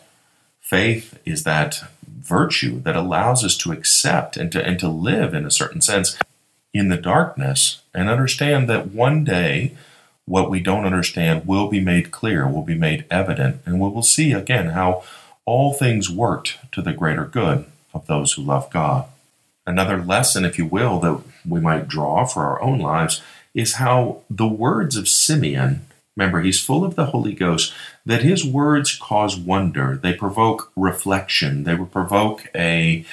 Faith 0.62 1.20
is 1.26 1.44
that 1.44 1.84
virtue 2.08 2.80
that 2.82 2.96
allows 2.96 3.44
us 3.44 3.58
to 3.58 3.72
accept 3.72 4.38
and 4.38 4.52
to 4.54 4.66
and 4.66 4.80
to 4.80 4.88
live 4.88 5.34
in 5.34 5.46
a 5.46 5.52
certain 5.52 5.82
sense 5.82 6.18
in 6.74 6.88
the 6.88 6.98
darkness 6.98 7.82
and 7.94 8.10
understand 8.10 8.70
that 8.70 8.92
one 8.92 9.24
day 9.24 9.74
what 10.26 10.50
we 10.50 10.60
don't 10.60 10.86
understand 10.86 11.46
will 11.46 11.68
be 11.68 11.80
made 11.80 12.12
clear, 12.12 12.48
will 12.48 12.64
be 12.64 12.74
made 12.76 13.06
evident, 13.12 13.62
and 13.66 13.80
we 13.80 13.90
will 13.90 14.02
see 14.02 14.32
again 14.32 14.70
how 14.70 15.04
all 15.46 15.74
things 15.74 16.10
worked 16.10 16.58
to 16.72 16.82
the 16.82 16.94
greater 16.94 17.26
good 17.26 17.66
of 17.94 18.08
those 18.08 18.34
who 18.34 18.42
love 18.42 18.70
God. 18.72 19.06
Another 19.66 20.02
lesson, 20.02 20.46
if 20.46 20.58
you 20.58 20.66
will, 20.66 21.00
that 21.00 21.22
we 21.48 21.60
might 21.60 21.88
draw 21.88 22.26
for 22.26 22.44
our 22.44 22.62
own 22.62 22.80
lives 22.80 23.22
is 23.54 23.76
how 23.76 24.22
the 24.30 24.48
words 24.48 24.96
of 24.96 25.08
Simeon, 25.08 25.86
remember, 26.16 26.42
he's 26.42 26.64
full 26.64 26.84
of 26.84 26.96
the 26.96 27.08
Holy 27.08 27.34
Ghost, 27.34 27.74
that 28.06 28.22
his 28.22 28.46
words 28.46 28.96
cause 28.96 29.38
wonder. 29.38 29.98
They 30.02 30.14
provoke 30.14 30.72
reflection. 30.76 31.64
They 31.64 31.76
will 31.76 31.86
provoke 31.86 32.48
a 32.56 33.06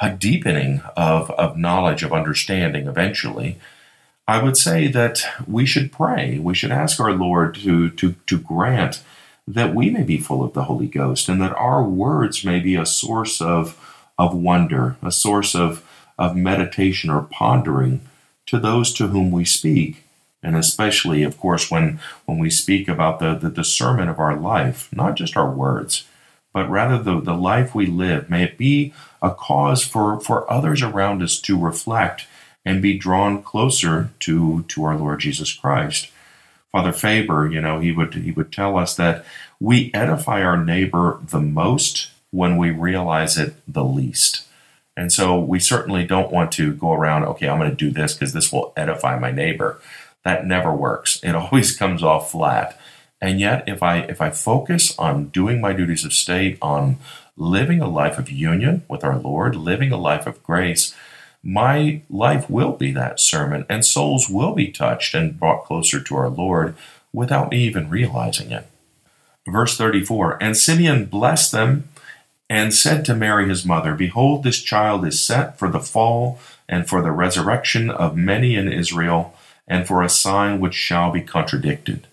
a 0.00 0.10
deepening 0.10 0.80
of, 0.96 1.30
of 1.32 1.58
knowledge, 1.58 2.02
of 2.02 2.12
understanding 2.12 2.86
eventually, 2.86 3.58
I 4.26 4.42
would 4.42 4.56
say 4.56 4.86
that 4.88 5.22
we 5.46 5.66
should 5.66 5.92
pray. 5.92 6.38
We 6.38 6.54
should 6.54 6.70
ask 6.70 6.98
our 7.00 7.12
Lord 7.12 7.56
to, 7.56 7.90
to, 7.90 8.14
to 8.26 8.38
grant 8.38 9.02
that 9.46 9.74
we 9.74 9.90
may 9.90 10.02
be 10.02 10.18
full 10.18 10.44
of 10.44 10.52
the 10.52 10.64
Holy 10.64 10.86
Ghost 10.86 11.28
and 11.28 11.40
that 11.40 11.54
our 11.56 11.82
words 11.82 12.44
may 12.44 12.60
be 12.60 12.76
a 12.76 12.86
source 12.86 13.40
of, 13.40 13.78
of 14.18 14.34
wonder, 14.34 14.96
a 15.02 15.10
source 15.10 15.54
of, 15.54 15.84
of 16.18 16.36
meditation 16.36 17.10
or 17.10 17.22
pondering 17.22 18.00
to 18.46 18.58
those 18.58 18.92
to 18.94 19.08
whom 19.08 19.30
we 19.30 19.44
speak. 19.44 20.04
And 20.42 20.56
especially, 20.56 21.22
of 21.22 21.38
course, 21.38 21.70
when, 21.70 22.00
when 22.24 22.38
we 22.38 22.50
speak 22.50 22.88
about 22.88 23.18
the, 23.18 23.34
the 23.34 23.50
discernment 23.50 24.08
of 24.08 24.18
our 24.18 24.36
life, 24.36 24.88
not 24.92 25.16
just 25.16 25.36
our 25.36 25.50
words, 25.50 26.04
but 26.52 26.68
rather 26.68 26.98
the, 26.98 27.20
the 27.20 27.34
life 27.34 27.74
we 27.74 27.86
live. 27.86 28.28
May 28.28 28.44
it 28.44 28.58
be 28.58 28.92
a 29.22 29.30
cause 29.30 29.84
for, 29.84 30.20
for 30.20 30.50
others 30.50 30.82
around 30.82 31.22
us 31.22 31.40
to 31.42 31.58
reflect 31.58 32.26
and 32.64 32.82
be 32.82 32.98
drawn 32.98 33.42
closer 33.42 34.10
to, 34.20 34.64
to 34.68 34.84
our 34.84 34.96
Lord 34.96 35.20
Jesus 35.20 35.52
Christ. 35.52 36.10
Father 36.72 36.92
Faber, 36.92 37.48
you 37.50 37.60
know, 37.60 37.80
he 37.80 37.92
would 37.92 38.14
he 38.14 38.30
would 38.30 38.52
tell 38.52 38.76
us 38.76 38.94
that 38.96 39.24
we 39.58 39.90
edify 39.92 40.42
our 40.42 40.56
neighbor 40.56 41.18
the 41.22 41.40
most 41.40 42.10
when 42.30 42.56
we 42.56 42.70
realize 42.70 43.36
it 43.36 43.54
the 43.66 43.84
least. 43.84 44.46
And 44.96 45.12
so 45.12 45.38
we 45.38 45.58
certainly 45.58 46.04
don't 46.04 46.32
want 46.32 46.52
to 46.52 46.74
go 46.74 46.92
around, 46.92 47.24
okay, 47.24 47.48
I'm 47.48 47.58
going 47.58 47.70
to 47.70 47.76
do 47.76 47.90
this 47.90 48.14
because 48.14 48.32
this 48.32 48.52
will 48.52 48.72
edify 48.76 49.18
my 49.18 49.30
neighbor. 49.30 49.80
That 50.24 50.46
never 50.46 50.72
works. 50.72 51.20
It 51.22 51.34
always 51.34 51.76
comes 51.76 52.02
off 52.02 52.30
flat. 52.30 52.78
And 53.20 53.38
yet, 53.38 53.64
if 53.68 53.82
I 53.82 53.98
if 53.98 54.20
I 54.20 54.30
focus 54.30 54.98
on 54.98 55.28
doing 55.28 55.60
my 55.60 55.72
duties 55.72 56.04
of 56.04 56.12
state, 56.12 56.56
on 56.62 56.96
living 57.36 57.80
a 57.80 57.88
life 57.88 58.18
of 58.18 58.30
union 58.30 58.82
with 58.88 59.04
our 59.04 59.18
Lord, 59.18 59.56
living 59.56 59.92
a 59.92 59.98
life 59.98 60.26
of 60.26 60.42
grace, 60.42 60.94
my 61.42 62.02
life 62.10 62.48
will 62.50 62.72
be 62.72 62.92
that 62.92 63.20
sermon, 63.20 63.64
and 63.68 63.84
souls 63.84 64.28
will 64.28 64.54
be 64.54 64.68
touched 64.68 65.14
and 65.14 65.38
brought 65.38 65.64
closer 65.64 66.00
to 66.00 66.16
our 66.16 66.28
Lord 66.28 66.76
without 67.12 67.50
me 67.50 67.58
even 67.64 67.90
realizing 67.90 68.50
it. 68.50 68.66
Verse 69.46 69.76
34 69.76 70.42
And 70.42 70.56
Simeon 70.56 71.06
blessed 71.06 71.52
them 71.52 71.88
and 72.48 72.74
said 72.74 73.04
to 73.04 73.14
Mary 73.14 73.48
his 73.48 73.64
mother, 73.64 73.94
Behold, 73.94 74.42
this 74.42 74.62
child 74.62 75.06
is 75.06 75.22
set 75.22 75.58
for 75.58 75.68
the 75.68 75.80
fall 75.80 76.38
and 76.68 76.88
for 76.88 77.00
the 77.00 77.12
resurrection 77.12 77.90
of 77.90 78.16
many 78.16 78.54
in 78.54 78.70
Israel, 78.70 79.34
and 79.66 79.86
for 79.86 80.02
a 80.02 80.08
sign 80.08 80.60
which 80.60 80.74
shall 80.74 81.10
be 81.10 81.20
contradicted 81.20 82.06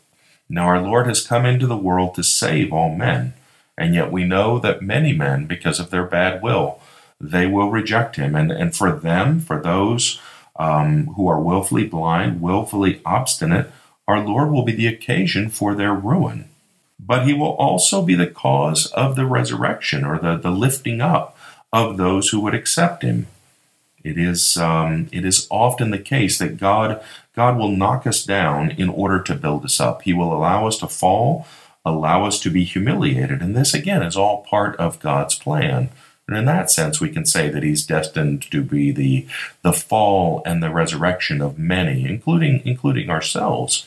now 0.49 0.65
our 0.67 0.81
Lord 0.81 1.07
has 1.07 1.25
come 1.25 1.45
into 1.45 1.67
the 1.67 1.77
world 1.77 2.15
to 2.15 2.23
save 2.23 2.71
all 2.71 2.95
men, 2.95 3.33
and 3.77 3.93
yet 3.93 4.11
we 4.11 4.23
know 4.23 4.59
that 4.59 4.81
many 4.81 5.13
men, 5.13 5.45
because 5.45 5.79
of 5.79 5.89
their 5.89 6.05
bad 6.05 6.41
will, 6.41 6.79
they 7.19 7.47
will 7.47 7.69
reject 7.69 8.15
him. 8.15 8.35
And, 8.35 8.51
and 8.51 8.75
for 8.75 8.91
them, 8.91 9.39
for 9.39 9.61
those 9.61 10.19
um, 10.55 11.07
who 11.15 11.27
are 11.27 11.39
willfully 11.39 11.85
blind, 11.85 12.41
willfully 12.41 13.01
obstinate, 13.05 13.71
our 14.07 14.25
Lord 14.25 14.51
will 14.51 14.63
be 14.63 14.75
the 14.75 14.87
occasion 14.87 15.49
for 15.49 15.75
their 15.75 15.93
ruin. 15.93 16.49
But 16.99 17.27
he 17.27 17.33
will 17.33 17.53
also 17.55 18.01
be 18.01 18.15
the 18.15 18.27
cause 18.27 18.87
of 18.93 19.15
the 19.15 19.25
resurrection 19.25 20.03
or 20.03 20.17
the, 20.17 20.37
the 20.37 20.51
lifting 20.51 21.01
up 21.01 21.37
of 21.71 21.97
those 21.97 22.29
who 22.29 22.39
would 22.41 22.55
accept 22.55 23.03
him. 23.03 23.27
It 24.03 24.17
is 24.17 24.57
um, 24.57 25.09
it 25.11 25.25
is 25.25 25.47
often 25.51 25.91
the 25.91 25.99
case 25.99 26.37
that 26.39 26.57
God 26.57 27.03
God 27.35 27.57
will 27.57 27.75
knock 27.75 28.07
us 28.07 28.23
down 28.23 28.71
in 28.71 28.89
order 28.89 29.21
to 29.21 29.35
build 29.35 29.65
us 29.65 29.79
up. 29.79 30.03
He 30.03 30.13
will 30.13 30.33
allow 30.33 30.65
us 30.65 30.77
to 30.77 30.87
fall, 30.87 31.45
allow 31.83 32.25
us 32.25 32.39
to 32.41 32.49
be 32.49 32.63
humiliated, 32.63 33.41
and 33.41 33.55
this 33.55 33.73
again 33.73 34.01
is 34.01 34.15
all 34.15 34.43
part 34.43 34.75
of 34.77 34.99
God's 34.99 35.35
plan. 35.35 35.89
And 36.27 36.37
in 36.37 36.45
that 36.45 36.69
sense, 36.69 36.99
we 36.99 37.09
can 37.09 37.25
say 37.25 37.49
that 37.49 37.63
He's 37.63 37.85
destined 37.85 38.41
to 38.51 38.61
be 38.61 38.91
the 38.91 39.27
the 39.61 39.73
fall 39.73 40.41
and 40.45 40.61
the 40.61 40.69
resurrection 40.69 41.41
of 41.41 41.57
many, 41.57 42.05
including 42.05 42.61
including 42.65 43.09
ourselves. 43.09 43.85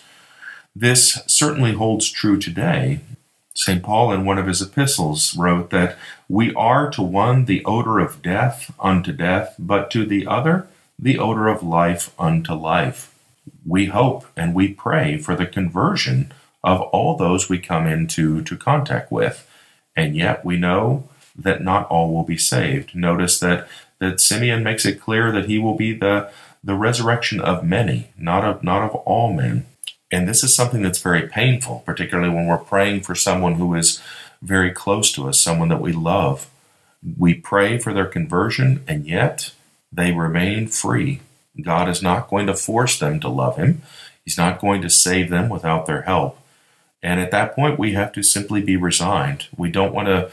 This 0.75 1.23
certainly 1.27 1.73
holds 1.73 2.11
true 2.11 2.39
today. 2.39 3.01
St. 3.55 3.83
Paul, 3.83 4.13
in 4.13 4.25
one 4.25 4.39
of 4.39 4.47
his 4.47 4.63
epistles, 4.63 5.37
wrote 5.37 5.71
that 5.71 5.99
we 6.29 6.55
are 6.55 6.89
to 6.91 7.03
one 7.03 7.45
the 7.45 7.65
odor 7.65 7.99
of 7.99 8.23
death 8.23 8.73
unto 8.81 9.13
death, 9.13 9.55
but 9.59 9.91
to 9.91 10.07
the 10.07 10.27
other 10.27 10.67
the 10.99 11.19
odor 11.19 11.49
of 11.49 11.63
life 11.63 12.13
unto 12.19 12.53
life. 12.53 13.15
We 13.67 13.87
hope 13.87 14.27
and 14.37 14.55
we 14.55 14.73
pray 14.73 15.17
for 15.19 15.35
the 15.35 15.47
conversion 15.47 16.33
of 16.63 16.81
all 16.83 17.17
those 17.17 17.49
we 17.49 17.59
come 17.59 17.87
into 17.87 18.43
to 18.43 18.57
contact 18.57 19.11
with, 19.11 19.49
and 19.97 20.15
yet 20.15 20.45
we 20.45 20.57
know 20.57 21.09
that 21.43 21.63
not 21.63 21.87
all 21.89 22.13
will 22.13 22.25
be 22.25 22.39
saved. 22.39 22.95
Notice 22.95 23.39
that 23.41 23.69
that 23.99 24.21
Simeon 24.21 24.63
makes 24.63 24.87
it 24.87 25.01
clear 25.01 25.31
that 25.33 25.47
he 25.47 25.59
will 25.59 25.77
be 25.77 25.93
the 25.93 26.31
the 26.63 26.75
resurrection 26.75 27.41
of 27.41 27.65
many, 27.65 28.11
not 28.19 28.45
of 28.45 28.63
not 28.63 28.83
of 28.83 28.95
all 28.95 29.33
men. 29.33 29.67
And 30.13 30.29
this 30.29 30.43
is 30.43 30.55
something 30.55 30.83
that's 30.83 31.01
very 31.01 31.29
painful, 31.29 31.83
particularly 31.87 32.35
when 32.35 32.47
we're 32.47 32.59
praying 32.59 33.03
for 33.03 33.15
someone 33.15 33.55
who 33.55 33.75
is 33.75 34.03
very 34.43 34.73
close 34.73 35.13
to 35.13 35.29
us, 35.29 35.41
someone 35.41 35.69
that 35.69 35.81
we 35.81 35.93
love. 35.93 36.51
We 37.17 37.35
pray 37.35 37.79
for 37.79 37.95
their 37.95 38.07
conversion, 38.07 38.83
and 38.89 39.07
yet 39.07 39.53
they 39.93 40.13
remain 40.13 40.67
free. 40.67 41.21
God 41.61 41.89
is 41.89 42.03
not 42.03 42.29
going 42.29 42.47
to 42.47 42.55
force 42.55 42.99
them 42.99 43.21
to 43.21 43.29
love 43.29 43.57
Him, 43.57 43.83
He's 44.25 44.39
not 44.39 44.61
going 44.61 44.83
to 44.83 44.91
save 44.91 45.31
them 45.31 45.49
without 45.49 45.87
their 45.87 46.03
help. 46.03 46.39
And 47.03 47.21
at 47.21 47.31
that 47.31 47.55
point, 47.55 47.79
we 47.79 47.95
have 47.95 48.13
to 48.13 48.23
simply 48.23 48.61
be 48.61 48.77
resigned. 48.77 49.47
We 49.57 49.71
don't 49.71 49.95
want 49.95 50.09
to, 50.09 50.31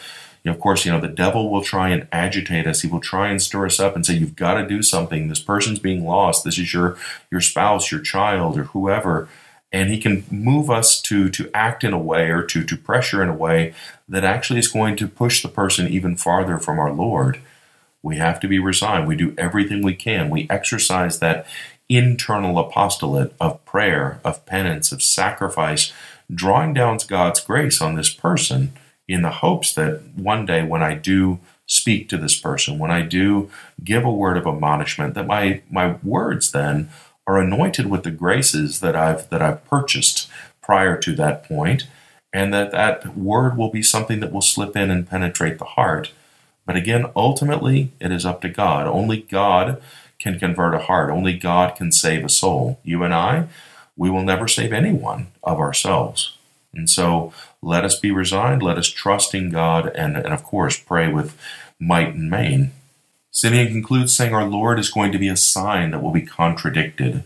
Know, 0.47 0.53
of 0.53 0.59
course, 0.59 0.85
you 0.85 0.91
know, 0.91 0.99
the 0.99 1.07
devil 1.07 1.49
will 1.49 1.61
try 1.61 1.89
and 1.89 2.07
agitate 2.11 2.67
us. 2.67 2.81
He 2.81 2.87
will 2.87 2.99
try 2.99 3.29
and 3.29 3.41
stir 3.41 3.65
us 3.65 3.79
up 3.79 3.95
and 3.95 4.05
say, 4.05 4.13
You've 4.13 4.35
got 4.35 4.55
to 4.55 4.67
do 4.67 4.81
something. 4.81 5.27
This 5.27 5.39
person's 5.39 5.79
being 5.79 6.05
lost. 6.05 6.43
This 6.43 6.57
is 6.57 6.73
your 6.73 6.97
your 7.31 7.41
spouse, 7.41 7.91
your 7.91 8.01
child, 8.01 8.57
or 8.57 8.63
whoever. 8.63 9.27
And 9.71 9.89
he 9.89 9.99
can 9.99 10.23
move 10.31 10.69
us 10.69 11.01
to 11.03 11.29
to 11.29 11.49
act 11.53 11.83
in 11.83 11.93
a 11.93 11.99
way 11.99 12.29
or 12.29 12.43
to 12.43 12.63
to 12.63 12.77
pressure 12.77 13.21
in 13.21 13.29
a 13.29 13.35
way 13.35 13.73
that 14.07 14.23
actually 14.23 14.59
is 14.59 14.69
going 14.69 14.95
to 14.97 15.07
push 15.07 15.41
the 15.41 15.49
person 15.49 15.87
even 15.87 16.15
farther 16.15 16.57
from 16.57 16.79
our 16.79 16.91
Lord. 16.91 17.39
We 18.01 18.17
have 18.17 18.39
to 18.39 18.47
be 18.47 18.59
resigned. 18.59 19.07
We 19.07 19.17
do 19.17 19.35
everything 19.37 19.81
we 19.81 19.95
can. 19.95 20.29
We 20.29 20.47
exercise 20.49 21.19
that 21.19 21.45
internal 21.89 22.57
apostolate 22.57 23.33
of 23.39 23.63
prayer, 23.65 24.21
of 24.23 24.45
penance, 24.45 24.91
of 24.91 25.01
sacrifice, 25.01 25.91
drawing 26.33 26.73
down 26.73 26.99
God's 27.07 27.41
grace 27.41 27.81
on 27.81 27.95
this 27.95 28.13
person 28.13 28.73
in 29.07 29.21
the 29.21 29.31
hopes 29.31 29.73
that 29.73 30.01
one 30.15 30.45
day 30.45 30.63
when 30.63 30.83
I 30.83 30.93
do 30.93 31.39
speak 31.65 32.09
to 32.09 32.17
this 32.17 32.39
person, 32.39 32.79
when 32.79 32.91
I 32.91 33.01
do 33.01 33.49
give 33.83 34.05
a 34.05 34.11
word 34.11 34.37
of 34.37 34.47
admonishment, 34.47 35.13
that 35.13 35.27
my, 35.27 35.61
my 35.69 35.95
words 36.03 36.51
then 36.51 36.89
are 37.25 37.37
anointed 37.37 37.87
with 37.87 38.03
the 38.03 38.11
graces 38.11 38.79
that 38.79 38.95
I've 38.95 39.29
that 39.29 39.41
I've 39.41 39.65
purchased 39.65 40.29
prior 40.61 40.97
to 40.97 41.15
that 41.15 41.43
point, 41.43 41.87
and 42.33 42.53
that 42.53 42.71
that 42.71 43.17
word 43.17 43.57
will 43.57 43.69
be 43.69 43.83
something 43.83 44.21
that 44.21 44.31
will 44.31 44.41
slip 44.41 44.75
in 44.75 44.89
and 44.89 45.09
penetrate 45.09 45.59
the 45.59 45.65
heart. 45.65 46.11
But 46.65 46.75
again, 46.75 47.05
ultimately, 47.15 47.91
it 47.99 48.11
is 48.11 48.25
up 48.25 48.41
to 48.41 48.49
God. 48.49 48.87
Only 48.87 49.21
God 49.21 49.81
can 50.19 50.39
convert 50.39 50.73
a 50.73 50.79
heart. 50.79 51.09
Only 51.09 51.33
God 51.37 51.75
can 51.75 51.91
save 51.91 52.25
a 52.25 52.29
soul. 52.29 52.79
You 52.83 53.03
and 53.03 53.13
I, 53.13 53.47
we 53.95 54.09
will 54.09 54.23
never 54.23 54.47
save 54.47 54.73
anyone 54.73 55.27
of 55.43 55.59
ourselves. 55.59 56.36
And 56.77 56.89
so 56.89 57.33
let 57.61 57.83
us 57.83 57.99
be 57.99 58.11
resigned, 58.11 58.63
let 58.63 58.77
us 58.77 58.87
trust 58.87 59.33
in 59.33 59.49
God, 59.49 59.87
and, 59.95 60.15
and 60.15 60.33
of 60.33 60.43
course, 60.43 60.79
pray 60.79 61.11
with 61.11 61.37
might 61.79 62.13
and 62.13 62.29
main. 62.29 62.71
Simeon 63.31 63.67
concludes 63.67 64.15
saying, 64.15 64.33
Our 64.33 64.47
Lord 64.47 64.79
is 64.79 64.89
going 64.89 65.11
to 65.11 65.19
be 65.19 65.27
a 65.27 65.37
sign 65.37 65.91
that 65.91 66.01
will 66.01 66.11
be 66.11 66.21
contradicted. 66.21 67.23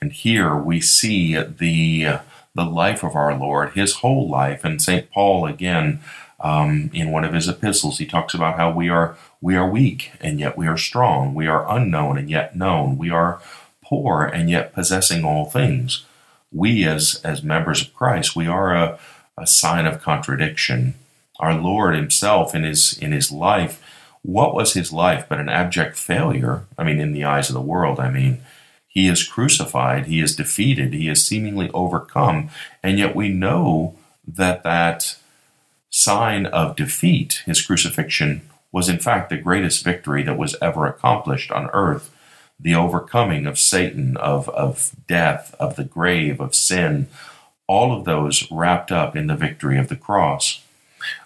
And 0.00 0.12
here 0.12 0.54
we 0.54 0.80
see 0.80 1.34
the, 1.34 2.20
the 2.54 2.64
life 2.64 3.02
of 3.02 3.16
our 3.16 3.36
Lord, 3.36 3.72
his 3.72 3.96
whole 3.96 4.28
life. 4.28 4.64
And 4.64 4.80
St. 4.80 5.10
Paul, 5.10 5.46
again, 5.46 6.00
um, 6.40 6.90
in 6.94 7.10
one 7.10 7.24
of 7.24 7.34
his 7.34 7.48
epistles, 7.48 7.98
he 7.98 8.06
talks 8.06 8.34
about 8.34 8.56
how 8.56 8.70
we 8.70 8.88
are 8.88 9.16
we 9.40 9.54
are 9.54 9.68
weak 9.68 10.12
and 10.20 10.40
yet 10.40 10.56
we 10.56 10.66
are 10.66 10.76
strong. 10.76 11.34
We 11.34 11.46
are 11.46 11.68
unknown 11.70 12.18
and 12.18 12.28
yet 12.28 12.56
known. 12.56 12.98
We 12.98 13.10
are 13.10 13.40
poor 13.82 14.24
and 14.24 14.50
yet 14.50 14.72
possessing 14.72 15.24
all 15.24 15.44
things. 15.44 16.04
We, 16.52 16.84
as 16.84 17.20
as 17.24 17.42
members 17.42 17.82
of 17.82 17.94
Christ, 17.94 18.34
we 18.34 18.46
are 18.46 18.74
a, 18.74 18.98
a 19.36 19.46
sign 19.46 19.86
of 19.86 20.02
contradiction. 20.02 20.94
Our 21.40 21.54
Lord 21.54 21.94
Himself, 21.94 22.54
in 22.54 22.64
His 22.64 22.98
in 22.98 23.12
His 23.12 23.30
life, 23.30 23.82
what 24.22 24.54
was 24.54 24.74
His 24.74 24.92
life 24.92 25.26
but 25.28 25.40
an 25.40 25.48
abject 25.48 25.96
failure? 25.96 26.66
I 26.76 26.84
mean, 26.84 27.00
in 27.00 27.12
the 27.12 27.24
eyes 27.24 27.48
of 27.48 27.54
the 27.54 27.60
world, 27.60 28.00
I 28.00 28.10
mean. 28.10 28.40
He 28.90 29.06
is 29.06 29.22
crucified, 29.22 30.06
he 30.06 30.18
is 30.18 30.34
defeated, 30.34 30.92
he 30.92 31.08
is 31.08 31.24
seemingly 31.24 31.70
overcome, 31.72 32.50
and 32.82 32.98
yet 32.98 33.14
we 33.14 33.28
know 33.28 33.94
that 34.26 34.64
that 34.64 35.16
sign 35.90 36.46
of 36.46 36.74
defeat, 36.74 37.42
his 37.46 37.64
crucifixion, 37.64 38.48
was 38.72 38.88
in 38.88 38.98
fact 38.98 39.30
the 39.30 39.36
greatest 39.36 39.84
victory 39.84 40.22
that 40.24 40.38
was 40.38 40.56
ever 40.60 40.86
accomplished 40.86 41.52
on 41.52 41.70
earth. 41.72 42.10
The 42.60 42.74
overcoming 42.74 43.46
of 43.46 43.58
Satan, 43.58 44.16
of, 44.16 44.48
of 44.50 44.92
death, 45.06 45.54
of 45.60 45.76
the 45.76 45.84
grave, 45.84 46.40
of 46.40 46.54
sin, 46.54 47.08
all 47.66 47.96
of 47.96 48.04
those 48.04 48.50
wrapped 48.50 48.90
up 48.90 49.14
in 49.14 49.26
the 49.26 49.36
victory 49.36 49.78
of 49.78 49.88
the 49.88 49.96
cross. 49.96 50.62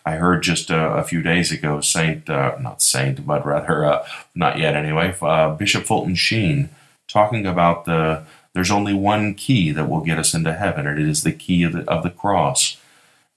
I 0.05 0.17
heard 0.17 0.43
just 0.43 0.69
a, 0.71 0.95
a 0.95 1.05
few 1.05 1.23
days 1.23 1.51
ago, 1.51 1.81
Saint, 1.81 2.29
uh, 2.29 2.57
not 2.61 2.83
Saint, 2.83 3.27
but 3.27 3.47
rather, 3.47 3.85
uh, 3.85 4.07
not 4.35 4.59
yet 4.59 4.77
anyway, 4.77 5.15
uh, 5.23 5.55
Bishop 5.55 5.85
Fulton 5.85 6.15
Sheen 6.15 6.69
talking 7.09 7.47
about 7.47 7.85
the 7.85 8.25
there's 8.55 8.71
only 8.71 8.93
one 8.93 9.35
key 9.35 9.71
that 9.73 9.89
will 9.89 10.03
get 10.03 10.19
us 10.19 10.35
into 10.35 10.53
heaven, 10.53 10.87
and 10.87 10.99
it 10.99 11.09
is 11.09 11.23
the 11.23 11.33
key 11.33 11.63
of 11.63 11.73
the, 11.73 11.91
of 11.91 12.03
the 12.03 12.11
cross. 12.11 12.77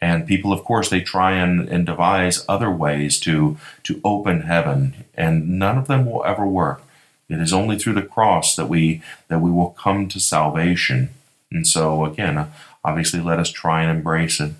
And 0.01 0.27
people, 0.27 0.51
of 0.51 0.63
course, 0.65 0.89
they 0.89 0.99
try 0.99 1.31
and, 1.34 1.69
and 1.69 1.86
devise 1.86 2.43
other 2.49 2.69
ways 2.69 3.19
to, 3.21 3.58
to 3.84 4.01
open 4.03 4.41
heaven, 4.41 5.05
and 5.13 5.58
none 5.58 5.77
of 5.77 5.88
them 5.88 6.05
will 6.05 6.23
ever 6.25 6.45
work. 6.45 6.81
It 7.30 7.40
is 7.40 7.54
only 7.54 7.78
through 7.78 7.94
the 7.94 8.02
cross 8.02 8.56
that 8.56 8.70
we 8.70 9.02
that 9.28 9.42
we 9.42 9.52
will 9.52 9.72
come 9.72 10.08
to 10.10 10.20
salvation. 10.20 11.10
And 11.52 11.66
so 11.66 12.06
again, 12.06 12.52
obviously 12.84 13.20
let 13.20 13.40
us 13.40 13.50
try 13.52 13.82
and 13.82 13.98
embrace 13.98 14.40
it. 14.40 14.54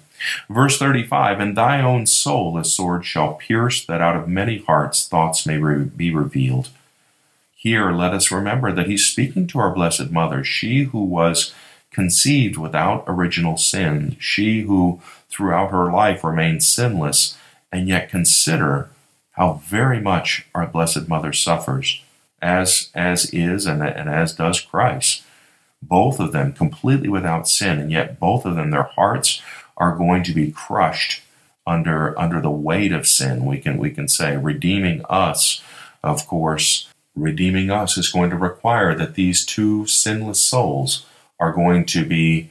Verse 0.50 0.78
35, 0.78 1.40
And 1.40 1.58
thy 1.58 1.82
own 1.82 2.06
soul 2.06 2.58
a 2.58 2.64
sword 2.64 3.06
shall 3.06 3.34
pierce, 3.34 3.86
that 3.86 4.02
out 4.02 4.16
of 4.16 4.28
many 4.28 4.60
hearts 4.60 5.08
thoughts 5.08 5.46
may 5.46 5.58
re- 5.58 5.84
be 5.84 6.14
revealed. 6.14 6.70
Here 7.56 7.92
let 7.92 8.14
us 8.14 8.32
remember 8.32 8.72
that 8.72 8.88
he's 8.88 9.08
speaking 9.08 9.48
to 9.48 9.60
our 9.60 9.74
Blessed 9.74 10.12
Mother, 10.12 10.44
she 10.44 10.84
who 10.84 11.04
was 11.04 11.54
conceived 11.92 12.58
without 12.58 13.04
original 13.08 13.58
sin, 13.58 14.18
she 14.20 14.62
who 14.62 15.02
throughout 15.30 15.72
her 15.72 15.92
life 15.92 16.24
remained 16.24 16.64
sinless, 16.64 17.38
and 17.72 17.88
yet 17.88 18.10
consider 18.10 18.90
how 19.32 19.62
very 19.64 20.00
much 20.00 20.46
our 20.54 20.68
Blessed 20.68 21.08
Mother 21.08 21.34
suffers, 21.34 22.02
as, 22.46 22.90
as 22.94 23.34
is 23.34 23.66
and, 23.66 23.82
and 23.82 24.08
as 24.08 24.34
does 24.34 24.62
Christ. 24.62 25.24
Both 25.82 26.20
of 26.20 26.32
them 26.32 26.54
completely 26.54 27.10
without 27.10 27.48
sin, 27.48 27.80
and 27.80 27.92
yet 27.92 28.20
both 28.20 28.46
of 28.46 28.56
them, 28.56 28.72
their 28.72 28.84
hearts 28.84 29.42
are 29.78 29.96
going 29.96 30.24
to 30.24 30.34
be 30.34 30.52
crushed 30.52 31.22
under 31.68 32.18
under 32.20 32.40
the 32.42 32.52
weight 32.52 32.92
of 32.92 33.08
sin. 33.08 33.46
We 33.46 33.58
can 33.60 33.78
we 33.78 33.90
can 33.90 34.08
say 34.08 34.38
redeeming 34.38 35.04
us, 35.10 35.62
of 36.04 36.28
course, 36.28 36.88
redeeming 37.16 37.72
us 37.72 37.98
is 37.98 38.12
going 38.12 38.30
to 38.30 38.38
require 38.38 38.96
that 38.96 39.16
these 39.16 39.46
two 39.46 39.86
sinless 39.88 40.42
souls 40.42 41.06
are 41.40 41.52
going 41.52 41.86
to 41.88 42.06
be 42.06 42.50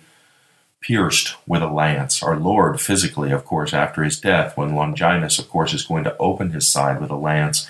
pierced 0.80 1.35
with 1.46 1.62
a 1.62 1.68
lance. 1.68 2.22
Our 2.22 2.37
Lord, 2.37 2.80
physically, 2.80 3.30
of 3.30 3.44
course, 3.44 3.72
after 3.72 4.02
his 4.02 4.20
death, 4.20 4.57
when 4.57 4.74
Longinus, 4.74 5.38
of 5.38 5.48
course, 5.48 5.72
is 5.72 5.85
going 5.85 6.04
to 6.04 6.16
open 6.18 6.50
his 6.50 6.68
side 6.68 7.00
with 7.00 7.11
a 7.11 7.16
lance, 7.16 7.68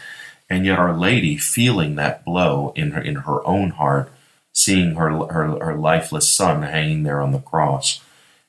and 0.54 0.64
yet 0.64 0.78
Our 0.78 0.96
Lady, 0.96 1.36
feeling 1.36 1.96
that 1.96 2.24
blow 2.24 2.72
in 2.76 2.92
her, 2.92 3.00
in 3.00 3.16
her 3.16 3.44
own 3.44 3.70
heart, 3.70 4.12
seeing 4.52 4.94
her, 4.94 5.10
her, 5.26 5.58
her 5.58 5.74
lifeless 5.74 6.28
son 6.28 6.62
hanging 6.62 7.02
there 7.02 7.20
on 7.20 7.32
the 7.32 7.40
cross, 7.40 8.00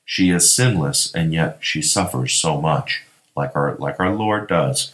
she 0.04 0.30
is 0.30 0.54
sinless, 0.54 1.12
and 1.12 1.34
yet 1.34 1.58
she 1.60 1.82
suffers 1.82 2.32
so 2.32 2.60
much, 2.60 3.02
like 3.34 3.56
our, 3.56 3.74
like 3.80 3.98
our 3.98 4.14
Lord 4.14 4.46
does. 4.46 4.92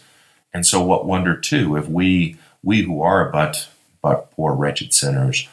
And 0.55 0.64
so, 0.64 0.83
what 0.83 1.05
wonder, 1.05 1.37
too, 1.37 1.77
if 1.77 1.87
we, 1.87 2.38
we 2.62 2.81
who 2.85 3.03
are 3.03 3.31
but, 3.31 3.68
but 4.01 4.31
poor, 4.31 4.55
wretched 4.55 4.94
sinners, 4.94 5.46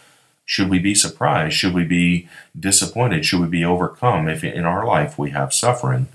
should 0.45 0.69
we 0.69 0.79
be 0.79 0.95
surprised? 0.95 1.57
Should 1.57 1.73
we 1.73 1.83
be 1.83 2.29
disappointed? 2.57 3.25
Should 3.25 3.41
we 3.41 3.47
be 3.47 3.65
overcome 3.65 4.29
if 4.29 4.45
in 4.45 4.63
our 4.63 4.85
life 4.85 5.19
we 5.19 5.31
have 5.31 5.53
suffering? 5.53 6.07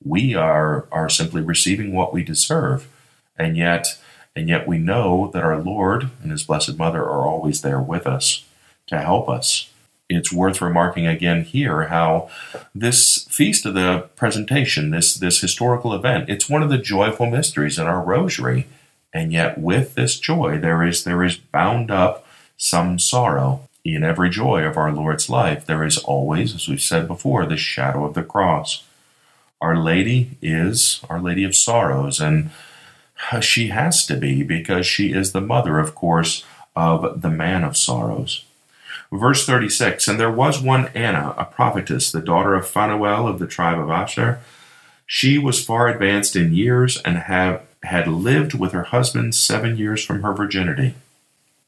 We 0.00 0.36
are, 0.36 0.86
are 0.92 1.08
simply 1.08 1.42
receiving 1.42 1.92
what 1.92 2.12
we 2.12 2.22
deserve. 2.22 2.88
And 3.36 3.56
yet, 3.56 3.98
and 4.34 4.48
yet 4.48 4.66
we 4.66 4.78
know 4.78 5.30
that 5.32 5.42
our 5.42 5.58
Lord 5.58 6.10
and 6.22 6.30
His 6.30 6.44
Blessed 6.44 6.78
Mother 6.78 7.02
are 7.02 7.26
always 7.26 7.62
there 7.62 7.80
with 7.80 8.06
us 8.06 8.44
to 8.86 8.98
help 9.00 9.28
us. 9.28 9.70
It's 10.08 10.32
worth 10.32 10.60
remarking 10.60 11.06
again 11.06 11.44
here 11.44 11.88
how 11.88 12.28
this 12.74 13.24
feast 13.30 13.64
of 13.64 13.74
the 13.74 14.08
presentation, 14.16 14.90
this, 14.90 15.14
this 15.14 15.40
historical 15.40 15.94
event, 15.94 16.28
it's 16.28 16.50
one 16.50 16.62
of 16.62 16.68
the 16.68 16.78
joyful 16.78 17.26
mysteries 17.26 17.78
in 17.78 17.86
our 17.86 18.02
rosary. 18.02 18.66
And 19.14 19.32
yet 19.32 19.58
with 19.58 19.94
this 19.94 20.18
joy 20.18 20.58
there 20.58 20.82
is 20.82 21.04
there 21.04 21.22
is 21.22 21.36
bound 21.36 21.90
up 21.90 22.26
some 22.56 22.98
sorrow 22.98 23.68
in 23.84 24.04
every 24.04 24.30
joy 24.30 24.62
of 24.62 24.76
our 24.76 24.92
Lord's 24.92 25.28
life, 25.28 25.66
there 25.66 25.84
is 25.84 25.98
always, 25.98 26.54
as 26.54 26.68
we've 26.68 26.80
said 26.80 27.08
before, 27.08 27.46
the 27.46 27.56
shadow 27.56 28.04
of 28.04 28.14
the 28.14 28.22
cross. 28.22 28.84
Our 29.60 29.76
Lady 29.76 30.36
is 30.40 31.00
Our 31.10 31.20
Lady 31.20 31.44
of 31.44 31.56
Sorrows, 31.56 32.20
and 32.20 32.50
Uh, 33.30 33.40
she 33.40 33.68
has 33.68 34.04
to 34.06 34.16
be 34.16 34.42
because 34.42 34.86
she 34.86 35.12
is 35.12 35.32
the 35.32 35.40
mother, 35.40 35.78
of 35.78 35.94
course, 35.94 36.44
of 36.74 37.20
the 37.22 37.30
man 37.30 37.62
of 37.62 37.76
sorrows. 37.76 38.44
Verse 39.12 39.44
36 39.44 40.08
And 40.08 40.18
there 40.18 40.30
was 40.30 40.60
one 40.60 40.88
Anna, 40.94 41.34
a 41.36 41.44
prophetess, 41.44 42.10
the 42.10 42.22
daughter 42.22 42.54
of 42.54 42.66
Phanuel 42.66 43.28
of 43.28 43.38
the 43.38 43.46
tribe 43.46 43.78
of 43.78 43.90
Asher. 43.90 44.40
She 45.06 45.36
was 45.36 45.64
far 45.64 45.88
advanced 45.88 46.34
in 46.34 46.54
years 46.54 46.96
and 47.02 47.18
have, 47.18 47.62
had 47.82 48.08
lived 48.08 48.54
with 48.54 48.72
her 48.72 48.84
husband 48.84 49.34
seven 49.34 49.76
years 49.76 50.02
from 50.02 50.22
her 50.22 50.32
virginity. 50.32 50.94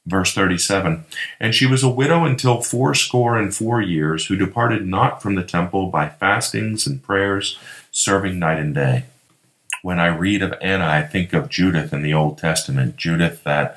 Verse 0.07 0.35
37 0.35 1.05
And 1.39 1.55
she 1.55 1.67
was 1.67 1.83
a 1.83 1.89
widow 1.89 2.25
until 2.25 2.63
fourscore 2.63 3.39
and 3.39 3.55
four 3.55 3.83
years, 3.83 4.27
who 4.27 4.37
departed 4.37 4.87
not 4.87 5.23
from 5.23 5.35
the 5.35 5.43
temple 5.43 5.89
by 5.89 6.09
fastings 6.09 6.87
and 6.87 7.03
prayers, 7.03 7.59
serving 7.91 8.39
night 8.39 8.59
and 8.59 8.75
day. 8.75 9.05
When 9.85 10.01
I 10.01 10.07
read 10.07 10.41
of 10.41 10.55
Anna, 10.63 10.87
I 10.87 11.03
think 11.03 11.35
of 11.35 11.51
Judith 11.51 11.93
in 11.93 12.01
the 12.01 12.15
Old 12.15 12.39
Testament. 12.39 12.97
Judith, 12.97 13.45
that 13.45 13.77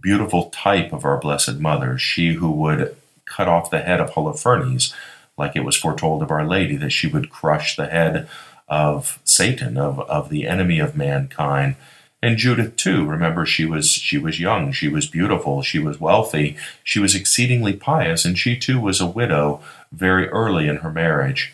beautiful 0.00 0.50
type 0.50 0.92
of 0.92 1.04
our 1.04 1.18
Blessed 1.18 1.56
Mother, 1.56 1.98
she 1.98 2.34
who 2.34 2.48
would 2.52 2.94
cut 3.24 3.48
off 3.48 3.68
the 3.68 3.80
head 3.80 3.98
of 3.98 4.10
Holofernes, 4.10 4.94
like 5.36 5.56
it 5.56 5.64
was 5.64 5.76
foretold 5.76 6.22
of 6.22 6.30
Our 6.30 6.46
Lady, 6.46 6.76
that 6.76 6.92
she 6.92 7.08
would 7.08 7.30
crush 7.30 7.74
the 7.74 7.88
head 7.88 8.28
of 8.68 9.18
Satan, 9.24 9.76
of, 9.76 9.98
of 10.02 10.28
the 10.28 10.46
enemy 10.46 10.78
of 10.78 10.96
mankind. 10.96 11.74
And 12.22 12.36
Judith 12.36 12.76
too. 12.76 13.04
Remember, 13.04 13.44
she 13.44 13.64
was 13.64 13.90
she 13.90 14.16
was 14.16 14.38
young, 14.38 14.70
she 14.70 14.86
was 14.86 15.08
beautiful, 15.08 15.62
she 15.62 15.80
was 15.80 16.00
wealthy, 16.00 16.56
she 16.84 17.00
was 17.00 17.16
exceedingly 17.16 17.72
pious, 17.72 18.24
and 18.24 18.38
she 18.38 18.56
too 18.56 18.78
was 18.80 19.00
a 19.00 19.08
widow 19.08 19.60
very 19.90 20.28
early 20.28 20.68
in 20.68 20.76
her 20.76 20.92
marriage. 20.92 21.52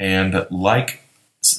And 0.00 0.46
like 0.50 1.02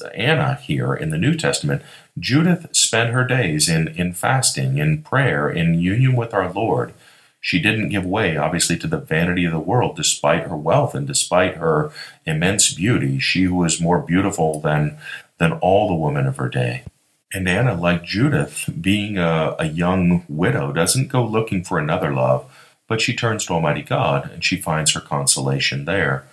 Anna 0.02 0.54
here 0.56 0.94
in 0.94 1.10
the 1.10 1.18
New 1.18 1.34
Testament, 1.34 1.82
Judith 2.18 2.68
spent 2.72 3.10
her 3.10 3.24
days 3.24 3.68
in, 3.68 3.88
in 3.88 4.12
fasting, 4.12 4.78
in 4.78 5.02
prayer, 5.02 5.48
in 5.48 5.80
union 5.80 6.16
with 6.16 6.34
our 6.34 6.52
Lord. 6.52 6.94
She 7.40 7.60
didn't 7.60 7.90
give 7.90 8.04
way, 8.04 8.36
obviously, 8.36 8.76
to 8.78 8.86
the 8.86 8.98
vanity 8.98 9.44
of 9.44 9.52
the 9.52 9.58
world, 9.58 9.96
despite 9.96 10.44
her 10.44 10.56
wealth 10.56 10.94
and 10.94 11.06
despite 11.06 11.56
her 11.56 11.92
immense 12.26 12.74
beauty. 12.74 13.18
She 13.18 13.44
who 13.44 13.54
was 13.54 13.80
more 13.80 14.00
beautiful 14.00 14.60
than, 14.60 14.98
than 15.38 15.52
all 15.52 15.88
the 15.88 15.94
women 15.94 16.26
of 16.26 16.36
her 16.36 16.48
day. 16.48 16.84
And 17.32 17.48
Anna, 17.48 17.74
like 17.74 18.04
Judith, 18.04 18.70
being 18.80 19.18
a, 19.18 19.54
a 19.58 19.66
young 19.66 20.24
widow, 20.28 20.72
doesn't 20.72 21.08
go 21.08 21.24
looking 21.24 21.62
for 21.62 21.78
another 21.78 22.12
love, 22.12 22.50
but 22.88 23.00
she 23.00 23.14
turns 23.14 23.44
to 23.46 23.52
Almighty 23.52 23.82
God 23.82 24.30
and 24.30 24.42
she 24.42 24.56
finds 24.56 24.92
her 24.92 25.00
consolation 25.00 25.84
there. 25.84 26.26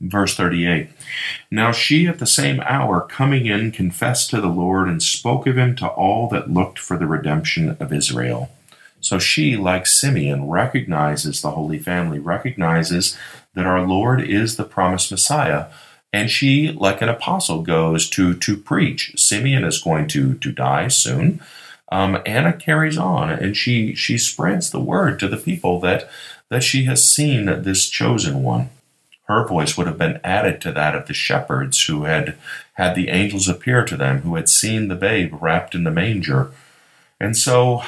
Verse 0.00 0.36
38 0.36 0.88
Now 1.50 1.72
she 1.72 2.06
at 2.06 2.18
the 2.18 2.26
same 2.26 2.60
hour 2.60 3.00
coming 3.00 3.46
in 3.46 3.72
confessed 3.72 4.30
to 4.30 4.40
the 4.40 4.48
Lord 4.48 4.88
and 4.88 5.02
spoke 5.02 5.46
of 5.46 5.58
him 5.58 5.74
to 5.76 5.88
all 5.88 6.28
that 6.28 6.50
looked 6.50 6.78
for 6.78 6.96
the 6.96 7.06
redemption 7.06 7.76
of 7.80 7.92
Israel. 7.92 8.50
So 9.00 9.18
she, 9.18 9.56
like 9.56 9.86
Simeon, 9.86 10.48
recognizes 10.48 11.40
the 11.40 11.52
Holy 11.52 11.78
Family, 11.78 12.18
recognizes 12.18 13.16
that 13.54 13.66
our 13.66 13.86
Lord 13.86 14.20
is 14.20 14.56
the 14.56 14.64
promised 14.64 15.10
Messiah 15.10 15.66
and 16.12 16.30
she, 16.30 16.72
like 16.72 17.02
an 17.02 17.08
apostle, 17.08 17.62
goes 17.62 18.08
to 18.10 18.34
to 18.34 18.56
preach. 18.56 19.12
Simeon 19.16 19.64
is 19.64 19.82
going 19.82 20.08
to 20.08 20.34
to 20.34 20.52
die 20.52 20.88
soon. 20.88 21.40
Um, 21.90 22.18
Anna 22.24 22.52
carries 22.52 22.98
on, 22.98 23.30
and 23.30 23.56
she 23.56 23.94
she 23.94 24.16
spreads 24.16 24.70
the 24.70 24.80
word 24.80 25.18
to 25.20 25.28
the 25.28 25.36
people 25.36 25.80
that 25.80 26.08
that 26.48 26.62
she 26.62 26.84
has 26.84 27.06
seen 27.06 27.62
this 27.62 27.88
chosen 27.88 28.42
one. 28.42 28.70
Her 29.28 29.46
voice 29.46 29.76
would 29.76 29.86
have 29.86 29.98
been 29.98 30.20
added 30.24 30.60
to 30.62 30.72
that 30.72 30.94
of 30.94 31.06
the 31.06 31.14
shepherds 31.14 31.84
who 31.84 32.04
had 32.04 32.36
had 32.74 32.94
the 32.94 33.10
angels 33.10 33.46
appear 33.46 33.84
to 33.84 33.96
them, 33.96 34.22
who 34.22 34.36
had 34.36 34.48
seen 34.48 34.88
the 34.88 34.94
babe 34.94 35.34
wrapped 35.38 35.74
in 35.74 35.84
the 35.84 35.90
manger. 35.90 36.50
And 37.20 37.36
so, 37.36 37.82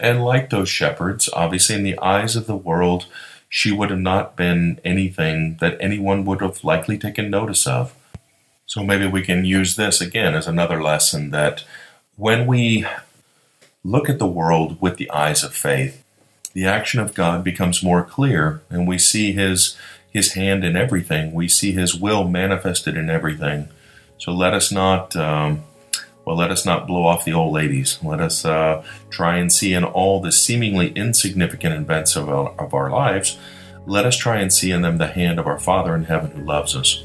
and 0.00 0.24
like 0.24 0.48
those 0.48 0.70
shepherds, 0.70 1.28
obviously 1.34 1.76
in 1.76 1.82
the 1.82 1.98
eyes 1.98 2.34
of 2.34 2.46
the 2.46 2.56
world, 2.56 3.06
she 3.48 3.72
would 3.72 3.90
have 3.90 4.00
not 4.00 4.36
been 4.36 4.80
anything 4.84 5.58
that 5.60 5.76
anyone 5.80 6.24
would 6.24 6.40
have 6.40 6.64
likely 6.64 6.96
taken 6.96 7.30
notice 7.30 7.66
of. 7.66 7.94
So 8.64 8.82
maybe 8.82 9.06
we 9.06 9.22
can 9.22 9.44
use 9.44 9.76
this 9.76 10.00
again 10.00 10.34
as 10.34 10.46
another 10.46 10.82
lesson 10.82 11.30
that 11.30 11.64
when 12.16 12.46
we 12.46 12.86
look 13.84 14.08
at 14.08 14.18
the 14.18 14.26
world 14.26 14.80
with 14.80 14.96
the 14.96 15.10
eyes 15.10 15.42
of 15.42 15.54
faith, 15.54 16.04
the 16.52 16.66
action 16.66 17.00
of 17.00 17.14
God 17.14 17.44
becomes 17.44 17.82
more 17.82 18.02
clear 18.02 18.62
and 18.68 18.86
we 18.86 18.98
see 18.98 19.32
his 19.32 19.76
his 20.10 20.32
hand 20.32 20.64
in 20.64 20.76
everything. 20.76 21.32
We 21.32 21.48
see 21.48 21.72
his 21.72 21.94
will 21.94 22.28
manifested 22.28 22.96
in 22.96 23.10
everything. 23.10 23.68
So 24.18 24.32
let 24.32 24.54
us 24.54 24.72
not 24.72 25.14
um, 25.16 25.64
well, 26.28 26.36
let 26.36 26.50
us 26.50 26.66
not 26.66 26.86
blow 26.86 27.06
off 27.06 27.24
the 27.24 27.32
old 27.32 27.54
ladies. 27.54 27.98
Let 28.02 28.20
us 28.20 28.44
uh, 28.44 28.84
try 29.08 29.38
and 29.38 29.50
see 29.50 29.72
in 29.72 29.82
all 29.82 30.20
the 30.20 30.30
seemingly 30.30 30.90
insignificant 30.90 31.74
events 31.74 32.16
of 32.16 32.28
our, 32.28 32.50
of 32.60 32.74
our 32.74 32.90
lives, 32.90 33.38
let 33.86 34.04
us 34.04 34.14
try 34.14 34.36
and 34.36 34.52
see 34.52 34.70
in 34.70 34.82
them 34.82 34.98
the 34.98 35.06
hand 35.06 35.38
of 35.38 35.46
our 35.46 35.58
Father 35.58 35.94
in 35.94 36.04
heaven 36.04 36.30
who 36.32 36.42
loves 36.44 36.76
us. 36.76 37.02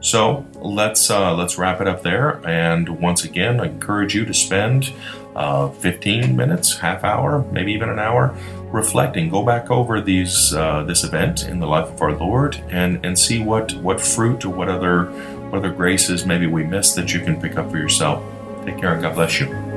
So 0.00 0.44
let's 0.56 1.08
uh, 1.08 1.36
let's 1.36 1.56
wrap 1.56 1.80
it 1.80 1.86
up 1.86 2.02
there. 2.02 2.44
And 2.44 3.00
once 3.00 3.22
again, 3.22 3.60
I 3.60 3.66
encourage 3.66 4.16
you 4.16 4.24
to 4.24 4.34
spend 4.34 4.92
uh, 5.36 5.68
15 5.68 6.34
minutes, 6.34 6.76
half 6.78 7.04
hour, 7.04 7.44
maybe 7.52 7.72
even 7.72 7.88
an 7.88 8.00
hour, 8.00 8.36
reflecting. 8.72 9.28
Go 9.28 9.44
back 9.44 9.70
over 9.70 10.00
these 10.00 10.54
uh, 10.54 10.84
this 10.84 11.04
event 11.04 11.44
in 11.44 11.58
the 11.58 11.66
life 11.66 11.88
of 11.88 12.00
our 12.02 12.12
Lord, 12.12 12.56
and 12.70 13.04
and 13.04 13.18
see 13.18 13.42
what 13.42 13.72
what 13.74 14.00
fruit 14.00 14.44
or 14.44 14.50
what 14.50 14.68
other 14.68 15.04
what 15.50 15.58
other 15.58 15.70
graces 15.72 16.26
maybe 16.26 16.46
we 16.46 16.64
missed 16.64 16.96
that 16.96 17.12
you 17.12 17.20
can 17.20 17.40
pick 17.40 17.56
up 17.56 17.70
for 17.70 17.78
yourself. 17.78 18.22
Take 18.64 18.78
care 18.78 18.92
and 18.92 19.02
God 19.02 19.14
bless 19.14 19.40
you. 19.40 19.67